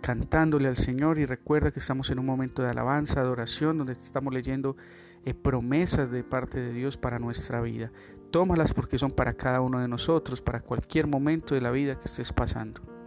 cantándole 0.00 0.68
al 0.68 0.76
Señor 0.76 1.18
y 1.18 1.26
recuerda 1.26 1.70
que 1.70 1.80
estamos 1.80 2.10
en 2.10 2.18
un 2.18 2.26
momento 2.26 2.62
de 2.62 2.70
alabanza, 2.70 3.20
adoración, 3.20 3.78
donde 3.78 3.92
estamos 3.92 4.32
leyendo 4.32 4.76
eh, 5.24 5.34
promesas 5.34 6.10
de 6.10 6.24
parte 6.24 6.60
de 6.60 6.72
Dios 6.72 6.96
para 6.96 7.18
nuestra 7.18 7.60
vida. 7.60 7.90
Tómalas 8.30 8.72
porque 8.72 8.98
son 8.98 9.10
para 9.10 9.34
cada 9.34 9.60
uno 9.60 9.80
de 9.80 9.88
nosotros, 9.88 10.40
para 10.40 10.60
cualquier 10.60 11.06
momento 11.06 11.54
de 11.54 11.60
la 11.60 11.70
vida 11.70 11.98
que 11.98 12.06
estés 12.06 12.32
pasando. 12.32 12.99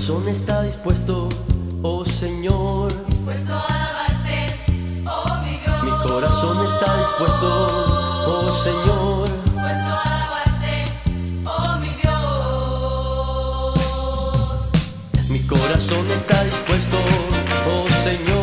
Corazón 0.00 0.28
está 0.28 0.62
dispuesto, 0.62 1.28
oh 1.82 2.06
Señor. 2.06 2.90
Dispuesto 3.06 3.54
a 3.54 3.66
alabarte, 3.66 4.46
oh 5.06 5.42
mi 5.44 5.58
Dios. 5.58 5.82
Mi 5.84 5.90
corazón 6.08 6.64
está 6.64 6.96
dispuesto, 7.00 7.66
oh 8.26 8.48
Señor. 8.48 9.28
Dispuesto 9.28 9.92
a 9.92 10.02
alabarte, 10.02 10.84
oh 11.44 11.76
mi 11.80 11.90
Dios. 12.00 12.18
Mi 15.28 15.40
corazón 15.46 16.10
está 16.12 16.44
dispuesto, 16.44 16.96
oh 17.68 17.86
Señor. 18.02 18.39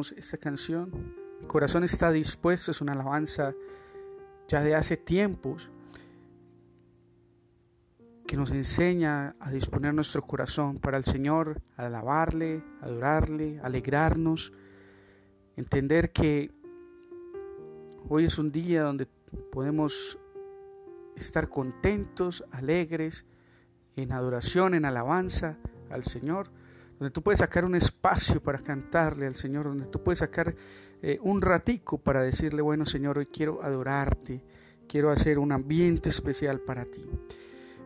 Esta 0.00 0.36
canción. 0.38 0.90
Mi 1.40 1.46
corazón 1.46 1.84
está 1.84 2.10
dispuesto, 2.10 2.70
es 2.70 2.80
una 2.80 2.92
alabanza 2.92 3.54
ya 4.48 4.62
de 4.62 4.74
hace 4.74 4.96
tiempos 4.96 5.70
que 8.26 8.36
nos 8.36 8.50
enseña 8.50 9.36
a 9.38 9.50
disponer 9.50 9.94
nuestro 9.94 10.22
corazón 10.22 10.78
para 10.78 10.96
el 10.96 11.04
Señor, 11.04 11.60
a 11.76 11.86
alabarle, 11.86 12.64
adorarle, 12.80 13.60
alegrarnos, 13.62 14.52
entender 15.56 16.10
que 16.10 16.50
hoy 18.08 18.24
es 18.24 18.38
un 18.38 18.50
día 18.50 18.82
donde 18.82 19.06
podemos 19.52 20.18
estar 21.14 21.48
contentos, 21.48 22.44
alegres, 22.50 23.24
en 23.96 24.12
adoración, 24.12 24.74
en 24.74 24.84
alabanza 24.84 25.56
al 25.90 26.02
Señor, 26.02 26.50
donde 26.98 27.10
tú 27.10 27.22
puedes 27.22 27.40
sacar 27.40 27.64
un 27.64 27.74
espacio 27.74 28.42
para 28.42 28.58
cantarle 28.58 29.26
al 29.26 29.36
Señor, 29.36 29.66
donde 29.66 29.86
tú 29.86 30.02
puedes 30.02 30.20
sacar 30.20 30.54
eh, 31.02 31.18
un 31.22 31.42
ratico 31.42 31.98
para 31.98 32.22
decirle, 32.22 32.62
bueno 32.62 32.86
Señor, 32.86 33.18
hoy 33.18 33.26
quiero 33.26 33.62
adorarte, 33.62 34.42
quiero 34.88 35.10
hacer 35.10 35.38
un 35.38 35.52
ambiente 35.52 36.08
especial 36.08 36.60
para 36.60 36.84
ti. 36.84 37.02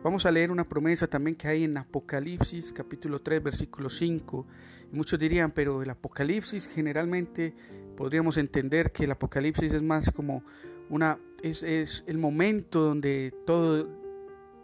Vamos 0.01 0.25
a 0.25 0.31
leer 0.31 0.49
una 0.49 0.63
promesa 0.63 1.07
también 1.07 1.35
que 1.35 1.47
hay 1.49 1.65
en 1.65 1.77
Apocalipsis 1.77 2.71
capítulo 2.71 3.19
3 3.19 3.43
versículo 3.43 3.89
5. 3.89 4.45
Y 4.93 4.95
muchos 4.95 5.19
dirían, 5.19 5.51
pero 5.51 5.83
el 5.83 5.89
Apocalipsis 5.89 6.67
generalmente 6.67 7.53
podríamos 7.97 8.37
entender 8.37 8.93
que 8.93 9.03
el 9.03 9.11
Apocalipsis 9.11 9.73
es 9.73 9.83
más 9.83 10.09
como 10.11 10.43
una 10.89 11.19
es, 11.43 11.63
es 11.63 12.03
el 12.07 12.17
momento 12.17 12.81
donde 12.81 13.33
todo 13.45 13.98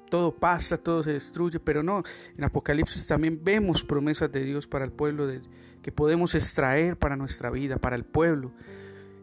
todo 0.10 0.36
pasa, 0.36 0.78
todo 0.78 1.04
se 1.04 1.14
destruye, 1.14 1.60
pero 1.60 1.84
no, 1.84 2.04
en 2.38 2.44
Apocalipsis 2.44 3.08
también 3.08 3.40
vemos 3.44 3.84
promesas 3.84 4.32
de 4.32 4.44
Dios 4.44 4.68
para 4.68 4.86
el 4.86 4.92
pueblo 4.92 5.28
de, 5.28 5.42
que 5.82 5.92
podemos 5.92 6.36
extraer 6.36 6.98
para 6.98 7.16
nuestra 7.16 7.50
vida, 7.50 7.78
para 7.78 7.96
el 7.96 8.06
pueblo. 8.06 8.52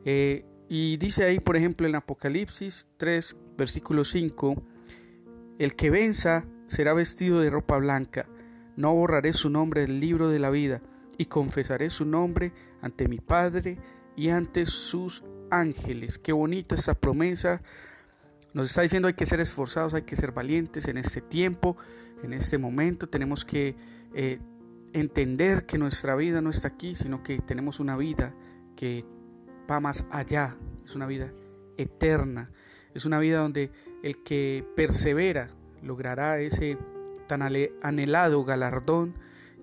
Eh, 0.04 0.44
y 0.68 0.96
dice 0.96 1.24
ahí, 1.24 1.40
por 1.40 1.56
ejemplo, 1.56 1.86
en 1.86 1.94
Apocalipsis 1.94 2.88
3, 2.96 3.36
versículo 3.56 4.04
5, 4.04 4.62
el 5.58 5.74
que 5.74 5.90
venza 5.90 6.46
será 6.66 6.94
vestido 6.94 7.40
de 7.40 7.50
ropa 7.50 7.76
blanca, 7.76 8.26
no 8.76 8.94
borraré 8.94 9.32
su 9.32 9.50
nombre 9.50 9.82
del 9.82 10.00
libro 10.00 10.28
de 10.28 10.38
la 10.38 10.50
vida, 10.50 10.82
y 11.18 11.26
confesaré 11.26 11.90
su 11.90 12.04
nombre 12.04 12.52
ante 12.80 13.08
mi 13.08 13.18
Padre 13.18 13.78
y 14.16 14.30
ante 14.30 14.66
sus 14.66 15.22
ángeles. 15.50 16.18
Qué 16.18 16.32
bonita 16.32 16.74
esta 16.74 16.94
promesa. 16.94 17.62
Nos 18.54 18.70
está 18.70 18.82
diciendo 18.82 19.08
hay 19.08 19.14
que 19.14 19.26
ser 19.26 19.40
esforzados, 19.40 19.94
hay 19.94 20.02
que 20.02 20.16
ser 20.16 20.32
valientes 20.32 20.86
en 20.88 20.98
este 20.98 21.20
tiempo, 21.20 21.76
en 22.22 22.32
este 22.32 22.58
momento. 22.58 23.08
Tenemos 23.08 23.44
que 23.44 23.76
eh, 24.14 24.38
entender 24.92 25.64
que 25.64 25.78
nuestra 25.78 26.14
vida 26.16 26.40
no 26.40 26.50
está 26.50 26.68
aquí, 26.68 26.94
sino 26.94 27.22
que 27.22 27.38
tenemos 27.38 27.80
una 27.80 27.96
vida 27.96 28.34
que 28.76 29.06
va 29.70 29.80
más 29.80 30.04
allá. 30.10 30.56
Es 30.84 30.94
una 30.94 31.06
vida 31.06 31.32
eterna. 31.76 32.50
Es 32.94 33.06
una 33.06 33.18
vida 33.18 33.38
donde 33.38 33.70
el 34.02 34.22
que 34.22 34.66
persevera 34.76 35.48
logrará 35.82 36.40
ese 36.40 36.76
tan 37.26 37.42
anhelado 37.42 38.44
galardón 38.44 39.14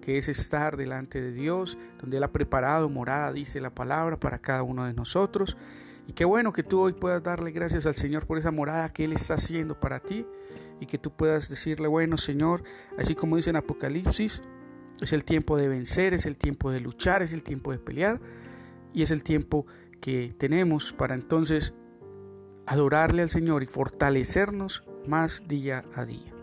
que 0.01 0.17
es 0.17 0.29
estar 0.29 0.77
delante 0.77 1.21
de 1.21 1.31
Dios, 1.31 1.77
donde 1.99 2.17
Él 2.17 2.23
ha 2.23 2.31
preparado 2.31 2.89
morada, 2.89 3.31
dice 3.33 3.59
la 3.59 3.69
palabra, 3.69 4.17
para 4.17 4.39
cada 4.39 4.63
uno 4.63 4.85
de 4.85 4.93
nosotros. 4.93 5.57
Y 6.09 6.13
qué 6.13 6.25
bueno 6.25 6.51
que 6.51 6.63
tú 6.63 6.81
hoy 6.81 6.93
puedas 6.93 7.21
darle 7.21 7.51
gracias 7.51 7.85
al 7.85 7.93
Señor 7.93 8.25
por 8.25 8.39
esa 8.39 8.49
morada 8.49 8.91
que 8.91 9.05
Él 9.05 9.13
está 9.13 9.35
haciendo 9.35 9.79
para 9.79 9.99
ti 9.99 10.25
y 10.79 10.87
que 10.87 10.97
tú 10.97 11.11
puedas 11.11 11.49
decirle, 11.49 11.87
bueno 11.87 12.17
Señor, 12.17 12.63
así 12.97 13.13
como 13.13 13.35
dice 13.35 13.51
en 13.51 13.57
Apocalipsis, 13.57 14.41
es 14.99 15.13
el 15.13 15.23
tiempo 15.23 15.55
de 15.55 15.67
vencer, 15.67 16.15
es 16.15 16.25
el 16.25 16.35
tiempo 16.35 16.71
de 16.71 16.79
luchar, 16.79 17.21
es 17.21 17.31
el 17.31 17.43
tiempo 17.43 17.71
de 17.71 17.77
pelear 17.77 18.19
y 18.91 19.03
es 19.03 19.11
el 19.11 19.21
tiempo 19.21 19.67
que 20.01 20.33
tenemos 20.35 20.93
para 20.93 21.13
entonces 21.13 21.75
adorarle 22.65 23.21
al 23.21 23.29
Señor 23.29 23.61
y 23.61 23.67
fortalecernos 23.67 24.83
más 25.05 25.47
día 25.47 25.85
a 25.93 26.05
día. 26.05 26.33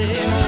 ser 0.00 0.39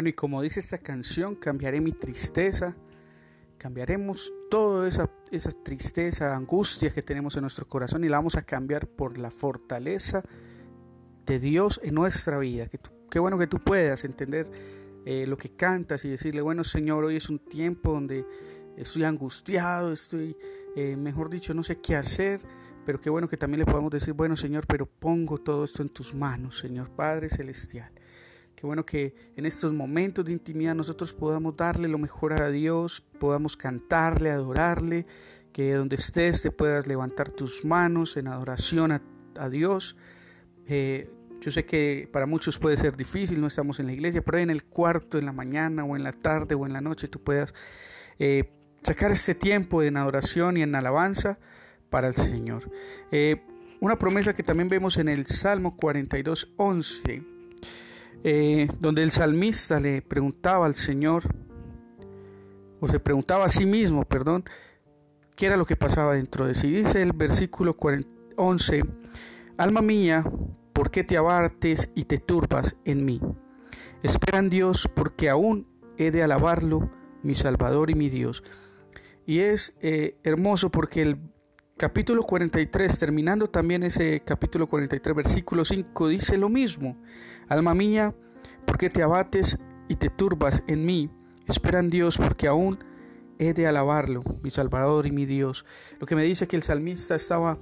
Bueno, 0.00 0.08
y 0.08 0.14
como 0.14 0.40
dice 0.40 0.60
esta 0.60 0.78
canción, 0.78 1.34
cambiaré 1.34 1.78
mi 1.78 1.92
tristeza, 1.92 2.74
cambiaremos 3.58 4.32
toda 4.50 4.88
esa, 4.88 5.10
esa 5.30 5.50
tristeza, 5.50 6.34
angustia 6.34 6.88
que 6.88 7.02
tenemos 7.02 7.36
en 7.36 7.42
nuestro 7.42 7.68
corazón 7.68 8.02
y 8.02 8.08
la 8.08 8.16
vamos 8.16 8.34
a 8.36 8.40
cambiar 8.40 8.86
por 8.86 9.18
la 9.18 9.30
fortaleza 9.30 10.22
de 11.26 11.38
Dios 11.38 11.82
en 11.84 11.96
nuestra 11.96 12.38
vida. 12.38 12.66
Que 12.66 12.80
qué 13.10 13.18
bueno 13.18 13.36
que 13.36 13.46
tú 13.46 13.58
puedas 13.58 14.02
entender 14.06 14.50
eh, 15.04 15.26
lo 15.26 15.36
que 15.36 15.54
cantas 15.54 16.02
y 16.06 16.08
decirle, 16.08 16.40
bueno 16.40 16.64
Señor, 16.64 17.04
hoy 17.04 17.16
es 17.16 17.28
un 17.28 17.38
tiempo 17.38 17.92
donde 17.92 18.24
estoy 18.78 19.04
angustiado, 19.04 19.92
estoy, 19.92 20.34
eh, 20.76 20.96
mejor 20.96 21.28
dicho, 21.28 21.52
no 21.52 21.62
sé 21.62 21.78
qué 21.78 21.94
hacer, 21.94 22.40
pero 22.86 22.98
qué 22.98 23.10
bueno 23.10 23.28
que 23.28 23.36
también 23.36 23.58
le 23.58 23.66
podamos 23.66 23.90
decir, 23.90 24.14
bueno 24.14 24.34
Señor, 24.34 24.66
pero 24.66 24.86
pongo 24.86 25.36
todo 25.36 25.64
esto 25.64 25.82
en 25.82 25.90
tus 25.90 26.14
manos, 26.14 26.56
Señor 26.56 26.88
Padre 26.88 27.28
Celestial. 27.28 27.92
Qué 28.60 28.66
bueno 28.66 28.84
que 28.84 29.14
en 29.36 29.46
estos 29.46 29.72
momentos 29.72 30.26
de 30.26 30.32
intimidad 30.32 30.74
nosotros 30.74 31.14
podamos 31.14 31.56
darle 31.56 31.88
lo 31.88 31.96
mejor 31.96 32.42
a 32.42 32.50
Dios, 32.50 33.00
podamos 33.18 33.56
cantarle, 33.56 34.28
adorarle, 34.28 35.06
que 35.50 35.72
donde 35.72 35.96
estés 35.96 36.42
te 36.42 36.50
puedas 36.50 36.86
levantar 36.86 37.30
tus 37.30 37.64
manos 37.64 38.18
en 38.18 38.28
adoración 38.28 39.00
a, 39.38 39.48
Dios. 39.48 39.96
Eh, 40.66 41.10
yo 41.40 41.50
sé 41.50 41.64
que 41.64 42.06
para 42.12 42.26
muchos 42.26 42.58
puede 42.58 42.76
ser 42.76 42.98
difícil, 42.98 43.40
no 43.40 43.46
estamos 43.46 43.80
en 43.80 43.86
la 43.86 43.94
iglesia, 43.94 44.20
pero 44.20 44.36
en 44.36 44.50
el 44.50 44.64
cuarto, 44.64 45.16
en 45.16 45.24
la 45.24 45.32
mañana 45.32 45.82
o 45.86 45.96
en 45.96 46.02
la 46.02 46.12
tarde 46.12 46.54
o 46.54 46.66
en 46.66 46.74
la 46.74 46.82
noche 46.82 47.08
tú 47.08 47.18
puedas 47.18 47.54
eh, 48.18 48.52
sacar 48.82 49.10
este 49.10 49.34
tiempo 49.34 49.82
en 49.82 49.96
adoración 49.96 50.58
y 50.58 50.62
en 50.62 50.74
alabanza 50.74 51.38
para 51.88 52.08
el 52.08 52.14
Señor. 52.14 52.70
Eh, 53.10 53.40
una 53.80 53.96
promesa 53.96 54.34
que 54.34 54.42
también 54.42 54.68
vemos 54.68 54.98
en 54.98 55.08
el 55.08 55.26
Salmo 55.28 55.78
42, 55.78 56.52
11, 56.58 57.29
eh, 58.24 58.68
donde 58.78 59.02
el 59.02 59.10
salmista 59.10 59.80
le 59.80 60.02
preguntaba 60.02 60.66
al 60.66 60.74
Señor, 60.74 61.24
o 62.80 62.88
se 62.88 63.00
preguntaba 63.00 63.44
a 63.44 63.48
sí 63.50 63.66
mismo, 63.66 64.04
perdón, 64.04 64.44
qué 65.36 65.46
era 65.46 65.56
lo 65.56 65.66
que 65.66 65.76
pasaba 65.76 66.14
dentro 66.14 66.46
de 66.46 66.54
sí. 66.54 66.70
Dice 66.70 67.02
el 67.02 67.12
versículo 67.12 67.74
40 67.74 68.20
11, 68.36 68.82
Alma 69.58 69.82
mía, 69.82 70.24
¿por 70.72 70.90
qué 70.90 71.04
te 71.04 71.18
abates 71.18 71.90
y 71.94 72.04
te 72.04 72.16
turbas 72.16 72.74
en 72.86 73.04
mí? 73.04 73.20
Espera 74.02 74.38
en 74.38 74.48
Dios, 74.48 74.88
porque 74.94 75.28
aún 75.28 75.66
he 75.98 76.10
de 76.10 76.22
alabarlo, 76.22 76.90
mi 77.22 77.34
Salvador 77.34 77.90
y 77.90 77.94
mi 77.94 78.08
Dios. 78.08 78.42
Y 79.26 79.40
es 79.40 79.76
eh, 79.82 80.16
hermoso 80.22 80.70
porque 80.70 81.02
el 81.02 81.18
capítulo 81.80 82.24
43, 82.24 82.98
terminando 82.98 83.46
también 83.46 83.82
ese 83.82 84.20
capítulo 84.20 84.66
43, 84.66 85.16
versículo 85.16 85.64
5, 85.64 86.08
dice 86.08 86.36
lo 86.36 86.50
mismo. 86.50 86.98
Alma 87.48 87.72
mía, 87.72 88.14
¿por 88.66 88.76
qué 88.76 88.90
te 88.90 89.02
abates 89.02 89.58
y 89.88 89.96
te 89.96 90.10
turbas 90.10 90.62
en 90.66 90.84
mí? 90.84 91.08
Espera 91.46 91.78
en 91.78 91.88
Dios, 91.88 92.18
porque 92.18 92.48
aún 92.48 92.84
he 93.38 93.54
de 93.54 93.66
alabarlo, 93.66 94.22
mi 94.42 94.50
Salvador 94.50 95.06
y 95.06 95.10
mi 95.10 95.24
Dios. 95.24 95.64
Lo 95.98 96.06
que 96.06 96.14
me 96.14 96.22
dice 96.22 96.46
que 96.46 96.56
el 96.56 96.64
salmista 96.64 97.14
estaba 97.14 97.56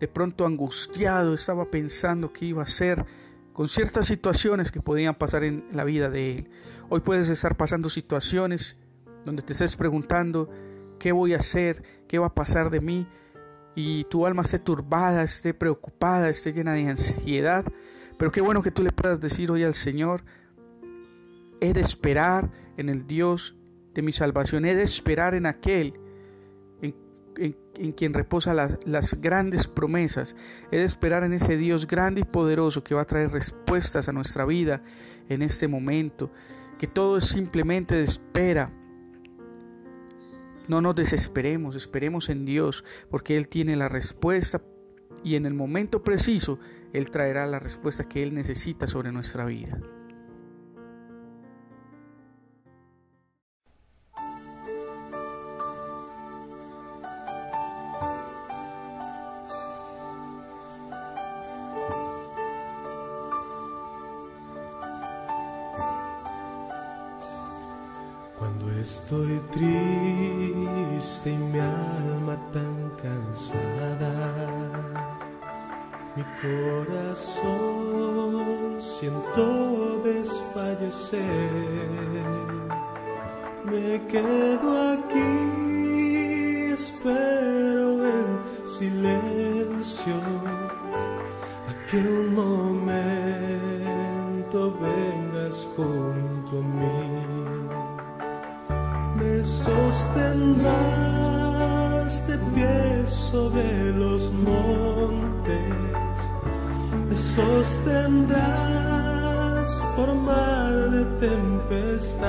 de 0.00 0.08
pronto 0.08 0.46
angustiado, 0.46 1.34
estaba 1.34 1.66
pensando 1.66 2.32
qué 2.32 2.46
iba 2.46 2.62
a 2.62 2.64
hacer 2.64 3.04
con 3.52 3.68
ciertas 3.68 4.06
situaciones 4.06 4.72
que 4.72 4.80
podían 4.80 5.16
pasar 5.16 5.44
en 5.44 5.66
la 5.70 5.84
vida 5.84 6.08
de 6.08 6.36
él. 6.36 6.48
Hoy 6.88 7.00
puedes 7.00 7.28
estar 7.28 7.58
pasando 7.58 7.90
situaciones 7.90 8.78
donde 9.22 9.42
te 9.42 9.52
estés 9.52 9.76
preguntando 9.76 10.48
qué 10.98 11.12
voy 11.12 11.34
a 11.34 11.40
hacer, 11.40 11.82
qué 12.08 12.18
va 12.18 12.28
a 12.28 12.34
pasar 12.34 12.70
de 12.70 12.80
mí, 12.80 13.06
y 13.74 14.04
tu 14.04 14.26
alma 14.26 14.42
esté 14.42 14.58
turbada, 14.58 15.22
esté 15.22 15.54
preocupada, 15.54 16.28
esté 16.28 16.52
llena 16.52 16.74
de 16.74 16.88
ansiedad. 16.88 17.64
Pero 18.16 18.30
qué 18.30 18.40
bueno 18.40 18.62
que 18.62 18.70
tú 18.70 18.82
le 18.82 18.92
puedas 18.92 19.20
decir 19.20 19.50
hoy 19.50 19.64
al 19.64 19.74
Señor, 19.74 20.22
he 21.60 21.72
de 21.72 21.80
esperar 21.80 22.50
en 22.76 22.88
el 22.88 23.06
Dios 23.06 23.56
de 23.94 24.02
mi 24.02 24.12
salvación, 24.12 24.64
he 24.64 24.74
de 24.74 24.82
esperar 24.82 25.34
en 25.34 25.46
aquel 25.46 25.94
en, 26.82 26.94
en- 27.36 27.56
en 27.76 27.92
quien 27.92 28.14
reposa 28.14 28.54
las, 28.54 28.78
las 28.86 29.20
grandes 29.20 29.66
promesas, 29.66 30.36
he 30.70 30.76
de 30.76 30.84
esperar 30.84 31.24
en 31.24 31.32
ese 31.32 31.56
Dios 31.56 31.88
grande 31.88 32.20
y 32.20 32.24
poderoso 32.24 32.84
que 32.84 32.94
va 32.94 33.02
a 33.02 33.06
traer 33.06 33.30
respuestas 33.32 34.08
a 34.08 34.12
nuestra 34.12 34.44
vida 34.44 34.82
en 35.28 35.42
este 35.42 35.66
momento, 35.66 36.30
que 36.78 36.86
todo 36.86 37.16
es 37.16 37.24
simplemente 37.24 37.96
de 37.96 38.02
espera. 38.04 38.70
No 40.68 40.80
nos 40.80 40.94
desesperemos, 40.94 41.76
esperemos 41.76 42.28
en 42.28 42.44
Dios, 42.44 42.84
porque 43.10 43.36
Él 43.36 43.48
tiene 43.48 43.76
la 43.76 43.88
respuesta 43.88 44.62
y 45.22 45.36
en 45.36 45.46
el 45.46 45.54
momento 45.54 46.02
preciso 46.02 46.58
Él 46.92 47.10
traerá 47.10 47.46
la 47.46 47.58
respuesta 47.58 48.08
que 48.08 48.22
Él 48.22 48.34
necesita 48.34 48.86
sobre 48.86 49.12
nuestra 49.12 49.44
vida. 49.44 49.78
Estoy 68.84 69.40
triste 69.50 71.30
y 71.32 71.36
mi 71.38 71.58
alma 71.58 72.36
tan 72.52 72.90
cansada, 73.02 74.20
mi 76.14 76.24
corazón 76.42 77.64
siento 78.78 80.02
desfallecer. 80.04 81.22
Me 83.64 84.06
quedo 84.06 84.68
aquí, 84.92 85.32
espero 86.74 87.88
en 88.06 88.28
silencio. 88.68 90.16
A 91.70 91.72
que 91.86 91.96
un 91.96 92.26
momento 92.34 93.38
vengas 94.78 95.56
junto 95.74 96.52
a 96.58 96.62
mí 96.78 97.03
sostendrás 99.44 102.26
de 102.26 102.36
pie 102.54 103.06
sobre 103.06 103.92
los 103.92 104.32
montes, 104.32 105.60
me 107.08 107.16
sostendrás 107.16 109.82
por 109.96 110.14
mar 110.14 110.90
de 110.90 111.04
tempestad. 111.26 112.28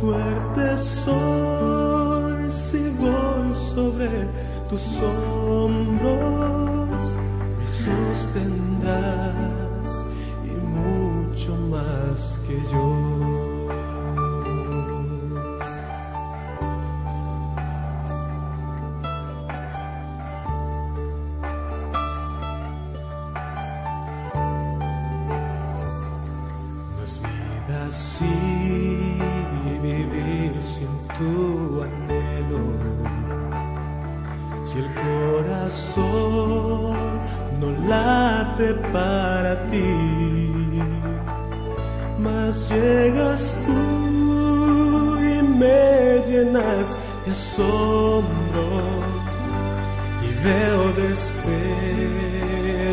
Fuerte 0.00 0.76
soy 0.76 2.50
si 2.50 2.90
voy 2.98 3.54
sobre 3.54 4.28
tus 4.68 5.00
hombros, 5.00 7.12
me 7.58 7.66
sostendrás 7.66 10.04
y 10.44 10.50
mucho 10.50 11.56
más 11.70 12.38
que 12.46 12.56
yo. 12.70 13.13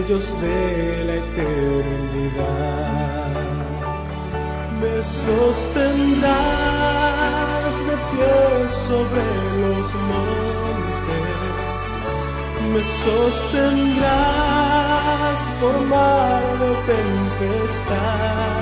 Destellos 0.02 0.42
de 0.42 1.04
la 1.06 1.16
eternidad. 1.16 2.52
Me 4.82 5.04
sostendrás 5.04 6.26
de 7.88 7.96
pie 8.12 8.68
sobre 8.68 9.24
los 9.62 9.88
montes, 10.10 11.82
me 12.74 12.82
sostendrás 12.84 14.10
por 15.60 15.76
mar 15.82 16.44
tempestad. 16.88 18.62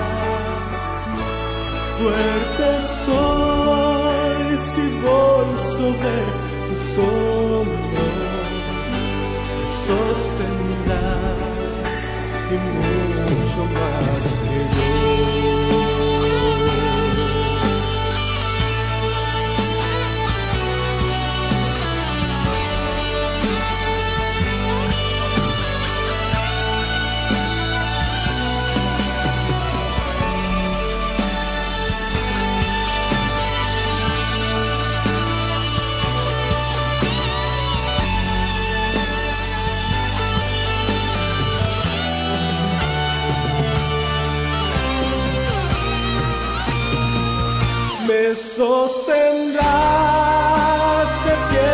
Fuerte 1.98 2.70
soy 2.80 4.58
si 4.58 4.86
voy 5.04 5.50
sobre 5.58 6.18
tus 6.70 6.86
hombros, 6.98 7.78
me 7.94 8.09
sostendrás 9.90 11.34
y 12.52 12.58
mucho 12.78 13.62
más 13.74 14.40
que 14.40 15.04
yo. 15.04 15.09
Me 48.30 48.36
sostendrás 48.36 49.60
de 51.26 51.34
pie 51.50 51.74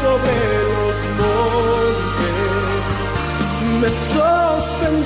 sobre 0.00 0.36
los 0.76 0.98
montes, 1.18 3.06
me 3.80 3.90
sostendrás 3.90 5.04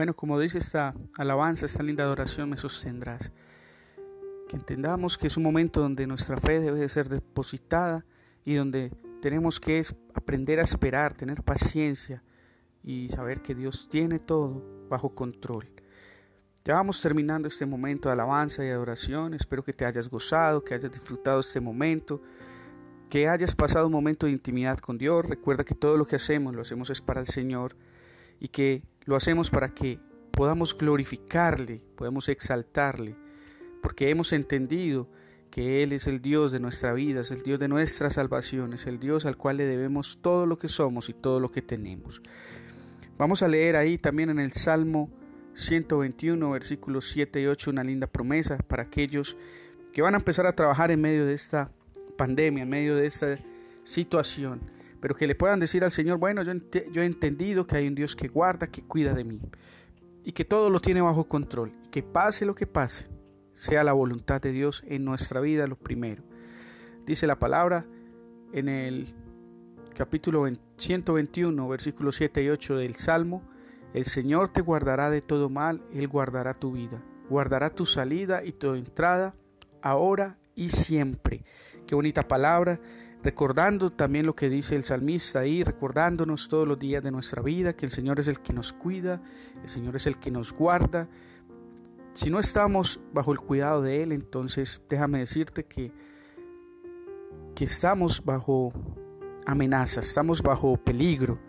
Bueno, 0.02 0.16
como 0.16 0.39
dice 0.39 0.58
esta 0.58 0.95
alabanza, 1.16 1.68
esta 1.68 1.84
linda 1.84 2.04
adoración, 2.04 2.49
me 2.49 2.58
sostendrás. 2.58 3.32
Que 4.49 4.56
entendamos 4.56 5.16
que 5.16 5.28
es 5.28 5.38
un 5.38 5.43
momento 5.43 5.80
donde 5.80 6.08
nuestra 6.08 6.38
fe 6.38 6.60
debe 6.60 6.80
de 6.80 6.89
ser 6.89 7.08
depositada 7.08 8.04
y 8.43 8.56
donde 8.56 8.91
tenemos 9.22 9.60
que 9.60 9.84
aprender 10.16 10.60
a 10.60 10.64
esperar, 10.64 11.14
tener 11.14 11.43
paciencia 11.43 12.24
y 12.84 13.10
saber 13.10 13.43
que 13.43 13.54
Dios 13.54 13.89
tiene 13.89 14.18
todo 14.18 14.88
bajo 14.89 15.14
control. 15.14 15.70
Ya 16.66 16.74
vamos 16.74 16.99
terminando 16.99 17.47
este 17.47 17.68
momento 17.68 18.10
de 18.10 18.14
alabanza 18.14 18.66
y 18.66 18.70
adoración. 18.70 19.36
Espero 19.36 19.64
que 19.64 19.72
te 19.72 19.86
hayas 19.86 20.10
gozado, 20.10 20.64
que 20.64 20.74
hayas 20.74 20.91
disfrutado 20.91 21.41
este 21.41 21.60
momento, 21.60 22.24
que 23.08 23.28
hayas 23.28 23.54
pasado 23.54 23.86
un 23.86 23.93
momento 23.93 24.26
de 24.26 24.32
intimidad 24.32 24.80
con 24.80 24.97
Dios. 24.97 25.24
Recuerda 25.28 25.64
que 25.64 25.76
todo 25.76 25.95
lo 25.95 26.08
que 26.08 26.16
hacemos 26.16 26.56
lo 26.56 26.64
hacemos 26.64 26.89
es 26.89 27.02
para 27.04 27.22
el 27.22 27.28
Señor 27.28 27.76
y 28.39 28.47
que 28.47 28.82
lo 29.06 29.16
hacemos 29.16 29.49
para 29.49 29.70
que 29.70 29.99
podamos 30.32 30.78
glorificarle, 30.78 31.82
podamos 31.95 32.30
exaltarle, 32.30 33.16
porque 33.82 34.10
hemos 34.10 34.34
entendido 34.34 35.10
que 35.49 35.84
Él 35.84 35.91
es 35.91 36.08
el 36.08 36.22
Dios 36.22 36.52
de 36.52 36.60
nuestra 36.60 36.93
vida, 36.93 37.22
es 37.22 37.32
el 37.32 37.43
Dios 37.43 37.60
de 37.60 37.68
nuestra 37.68 38.10
salvación, 38.10 38.74
es 38.74 38.88
el 38.88 38.99
Dios 38.99 39.26
al 39.26 39.38
cual 39.38 39.58
le 39.58 39.66
debemos 39.66 40.20
todo 40.22 40.45
lo 40.45 40.58
que 40.58 40.68
somos 40.68 41.10
y 41.10 41.14
todo 41.14 41.39
lo 41.39 41.52
que 41.52 41.62
tenemos. 41.62 42.22
Vamos 43.18 43.43
a 43.43 43.47
leer 43.47 43.76
ahí 43.76 43.97
también 43.97 44.30
en 44.30 44.39
el 44.39 44.54
Salmo 44.54 45.10
121, 45.56 46.49
versículos 46.49 47.10
7 47.10 47.41
y 47.41 47.47
8, 47.47 47.72
una 47.72 47.84
linda 47.84 48.08
promesa 48.08 48.58
para 48.58 48.84
aquellos 48.84 49.36
que 49.93 50.02
van 50.02 50.16
a 50.16 50.18
empezar 50.18 50.47
a 50.47 50.54
trabajar 50.54 50.89
en 50.89 51.02
medio 51.02 51.26
de 51.26 51.34
esta 51.34 51.70
pandemia, 52.18 52.64
en 52.64 52.70
medio 52.70 52.95
de 52.95 53.06
esta 53.06 53.38
situación, 53.84 54.62
pero 55.02 55.16
que 55.16 55.28
le 55.28 55.36
puedan 55.36 55.60
decir 55.60 55.84
al 55.84 55.91
Señor, 55.91 56.20
bueno, 56.20 56.43
yo, 56.43 56.54
yo 56.91 57.02
he 57.02 57.06
entendido 57.06 57.68
que 57.68 57.78
hay 57.78 57.88
un 57.88 57.95
Dios 57.95 58.16
que 58.16 58.28
guarda, 58.28 58.68
que 58.68 58.84
cuida 58.84 59.14
de 59.14 59.24
mí, 59.24 59.39
y 60.24 60.32
que 60.32 60.45
todo 60.45 60.70
lo 60.70 60.80
tiene 60.80 61.02
bajo 61.02 61.28
control, 61.28 61.74
y 61.86 61.89
que 61.89 62.04
pase 62.04 62.45
lo 62.45 62.56
que 62.56 62.68
pase, 62.68 63.08
sea 63.54 63.84
la 63.84 63.93
voluntad 63.93 64.39
de 64.39 64.52
Dios 64.52 64.84
en 64.88 65.04
nuestra 65.04 65.41
vida 65.41 65.68
lo 65.68 65.76
primero. 65.76 66.24
Dice 67.06 67.28
la 67.28 67.39
palabra 67.39 67.86
en 68.54 68.70
el 68.70 69.14
capítulo 69.95 70.43
20 70.43 70.72
121, 70.82 71.68
versículos 71.68 72.16
7 72.16 72.43
y 72.43 72.49
8 72.49 72.78
del 72.78 72.95
Salmo, 72.95 73.43
el 73.93 74.06
Señor 74.06 74.49
te 74.49 74.62
guardará 74.62 75.12
de 75.12 75.22
todo 75.22 75.49
mal, 75.49 75.84
Él 75.93 76.08
guardará 76.08 76.56
tu 76.56 76.72
vida, 76.72 77.04
guardará 77.30 77.70
tu 77.70 77.86
salida 77.86 78.43
y 78.43 78.52
tu 78.52 78.74
entrada, 78.74 79.36
ahora 79.84 80.38
y 80.56 80.70
siempre. 80.70 81.43
Qué 81.86 81.93
bonita 81.93 82.28
palabra, 82.28 82.80
recordando 83.24 83.91
también 83.91 84.26
lo 84.26 84.36
que 84.36 84.49
dice 84.49 84.76
el 84.76 84.84
salmista 84.84 85.39
ahí, 85.39 85.63
recordándonos 85.63 86.47
todos 86.47 86.67
los 86.67 86.80
días 86.80 87.03
de 87.03 87.11
nuestra 87.11 87.41
vida, 87.41 87.74
que 87.74 87.86
el 87.86 87.91
Señor 87.91 88.19
es 88.19 88.28
el 88.28 88.39
que 88.39 88.53
nos 88.53 88.74
cuida, 88.74 89.22
el 89.61 89.69
Señor 89.69 89.95
es 89.95 90.07
el 90.07 90.17
que 90.17 90.32
nos 90.32 90.51
guarda. 90.51 91.07
Si 92.13 92.30
no 92.30 92.39
estamos 92.39 92.99
bajo 93.13 93.32
el 93.32 93.39
cuidado 93.39 93.82
de 93.82 94.03
Él, 94.03 94.11
entonces 94.11 94.82
déjame 94.89 95.19
decirte 95.19 95.65
que, 95.65 95.91
que 97.55 97.65
estamos 97.65 98.24
bajo 98.26 98.74
amenaza, 99.45 99.99
estamos 99.99 100.41
bajo 100.41 100.78
peligro, 100.78 101.39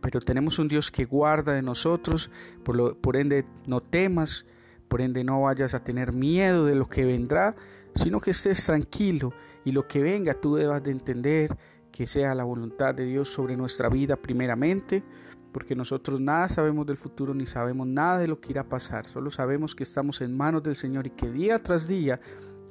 pero 0.00 0.20
tenemos 0.20 0.58
un 0.58 0.68
Dios 0.68 0.90
que 0.90 1.04
guarda 1.04 1.54
de 1.54 1.62
nosotros, 1.62 2.30
por, 2.62 2.76
lo, 2.76 2.94
por 2.94 3.16
ende 3.16 3.46
no 3.66 3.80
temas, 3.80 4.44
por 4.88 5.00
ende 5.00 5.24
no 5.24 5.42
vayas 5.42 5.74
a 5.74 5.82
tener 5.82 6.12
miedo 6.12 6.66
de 6.66 6.74
lo 6.74 6.86
que 6.86 7.06
vendrá, 7.06 7.56
sino 7.94 8.20
que 8.20 8.32
estés 8.32 8.64
tranquilo 8.64 9.32
y 9.64 9.72
lo 9.72 9.86
que 9.86 10.02
venga 10.02 10.34
tú 10.34 10.56
debas 10.56 10.82
de 10.82 10.90
entender 10.90 11.56
que 11.90 12.06
sea 12.06 12.34
la 12.34 12.44
voluntad 12.44 12.94
de 12.94 13.04
Dios 13.04 13.28
sobre 13.28 13.56
nuestra 13.56 13.88
vida 13.88 14.16
primeramente, 14.16 15.02
porque 15.52 15.76
nosotros 15.76 16.20
nada 16.20 16.48
sabemos 16.48 16.86
del 16.86 16.96
futuro 16.96 17.34
ni 17.34 17.46
sabemos 17.46 17.86
nada 17.86 18.18
de 18.18 18.28
lo 18.28 18.40
que 18.40 18.52
irá 18.52 18.62
a 18.62 18.68
pasar, 18.68 19.08
solo 19.08 19.30
sabemos 19.30 19.74
que 19.74 19.82
estamos 19.82 20.20
en 20.22 20.36
manos 20.36 20.62
del 20.62 20.74
Señor 20.74 21.06
y 21.06 21.10
que 21.10 21.30
día 21.30 21.58
tras 21.58 21.86
día 21.86 22.20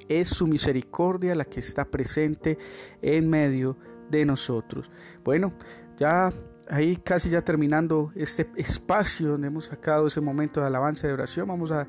es 0.10 0.30
su 0.30 0.48
misericordia 0.48 1.36
la 1.36 1.46
que 1.46 1.60
está 1.60 1.86
presente 1.86 2.58
en 3.02 3.30
medio 3.30 3.78
de 4.10 4.26
nosotros. 4.26 4.90
Bueno, 5.24 5.54
ya 5.98 6.34
ahí 6.70 6.98
casi 6.98 7.30
ya 7.30 7.42
terminando 7.42 8.12
este 8.16 8.50
espacio 8.56 9.30
donde 9.30 9.48
hemos 9.48 9.66
sacado 9.66 10.08
ese 10.08 10.22
momento 10.22 10.62
de 10.62 10.68
alabanza 10.68 11.06
y 11.06 11.10
de 11.10 11.14
oración, 11.14 11.48
vamos 11.48 11.72
a 11.72 11.88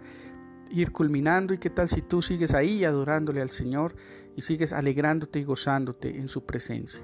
ir 0.71 0.93
culminando. 0.93 1.55
Y 1.55 1.59
qué 1.59 1.71
tal 1.71 1.89
si 1.89 2.03
tú 2.03 2.23
sigues 2.23 2.55
ahí 2.55 2.85
adorándole 2.85 3.41
al 3.41 3.51
Señor 3.51 3.95
y 4.37 4.43
sigues 4.43 4.73
alegrándote 4.73 5.39
y 5.39 5.45
gozándote 5.45 6.19
en 6.19 6.29
su 6.29 6.45
presencia. 6.45 7.03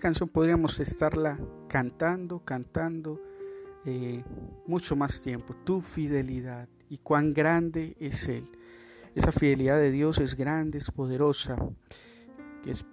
Canción 0.00 0.28
podríamos 0.28 0.80
estarla 0.80 1.38
cantando, 1.68 2.40
cantando 2.44 3.20
eh, 3.84 4.24
mucho 4.66 4.96
más 4.96 5.20
tiempo. 5.20 5.54
Tu 5.64 5.80
fidelidad 5.80 6.68
y 6.88 6.98
cuán 6.98 7.32
grande 7.32 7.96
es 8.00 8.28
Él. 8.28 8.50
Esa 9.14 9.32
fidelidad 9.32 9.78
de 9.78 9.90
Dios 9.90 10.18
es 10.18 10.36
grande, 10.36 10.78
es 10.78 10.90
poderosa, 10.90 11.56
es 12.66 12.84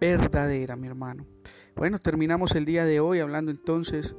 verdadera, 0.00 0.76
mi 0.76 0.86
hermano. 0.86 1.26
Bueno, 1.74 1.98
terminamos 1.98 2.54
el 2.54 2.64
día 2.64 2.84
de 2.84 3.00
hoy 3.00 3.20
hablando 3.20 3.50
entonces 3.50 4.16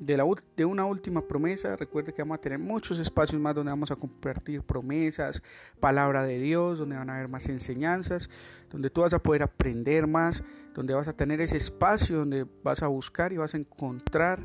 de, 0.00 0.64
una 0.64 0.86
última 0.86 1.20
promesa. 1.20 1.76
Recuerde 1.76 2.12
que 2.12 2.22
vamos 2.22 2.38
a 2.38 2.40
tener 2.40 2.58
muchos 2.58 2.98
espacios 2.98 3.40
más 3.40 3.54
donde 3.54 3.70
vamos 3.70 3.90
a 3.90 3.96
compartir 3.96 4.62
promesas, 4.62 5.42
palabra 5.78 6.24
de 6.24 6.38
Dios, 6.38 6.78
donde 6.78 6.96
van 6.96 7.10
a 7.10 7.16
haber 7.16 7.28
más 7.28 7.48
enseñanzas, 7.48 8.30
donde 8.70 8.90
tú 8.90 9.02
vas 9.02 9.12
a 9.12 9.22
poder 9.22 9.42
aprender 9.42 10.06
más, 10.06 10.42
donde 10.74 10.94
vas 10.94 11.06
a 11.06 11.12
tener 11.12 11.40
ese 11.40 11.58
espacio 11.58 12.18
donde 12.18 12.46
vas 12.64 12.82
a 12.82 12.86
buscar 12.88 13.32
y 13.32 13.36
vas 13.36 13.54
a 13.54 13.58
encontrar 13.58 14.40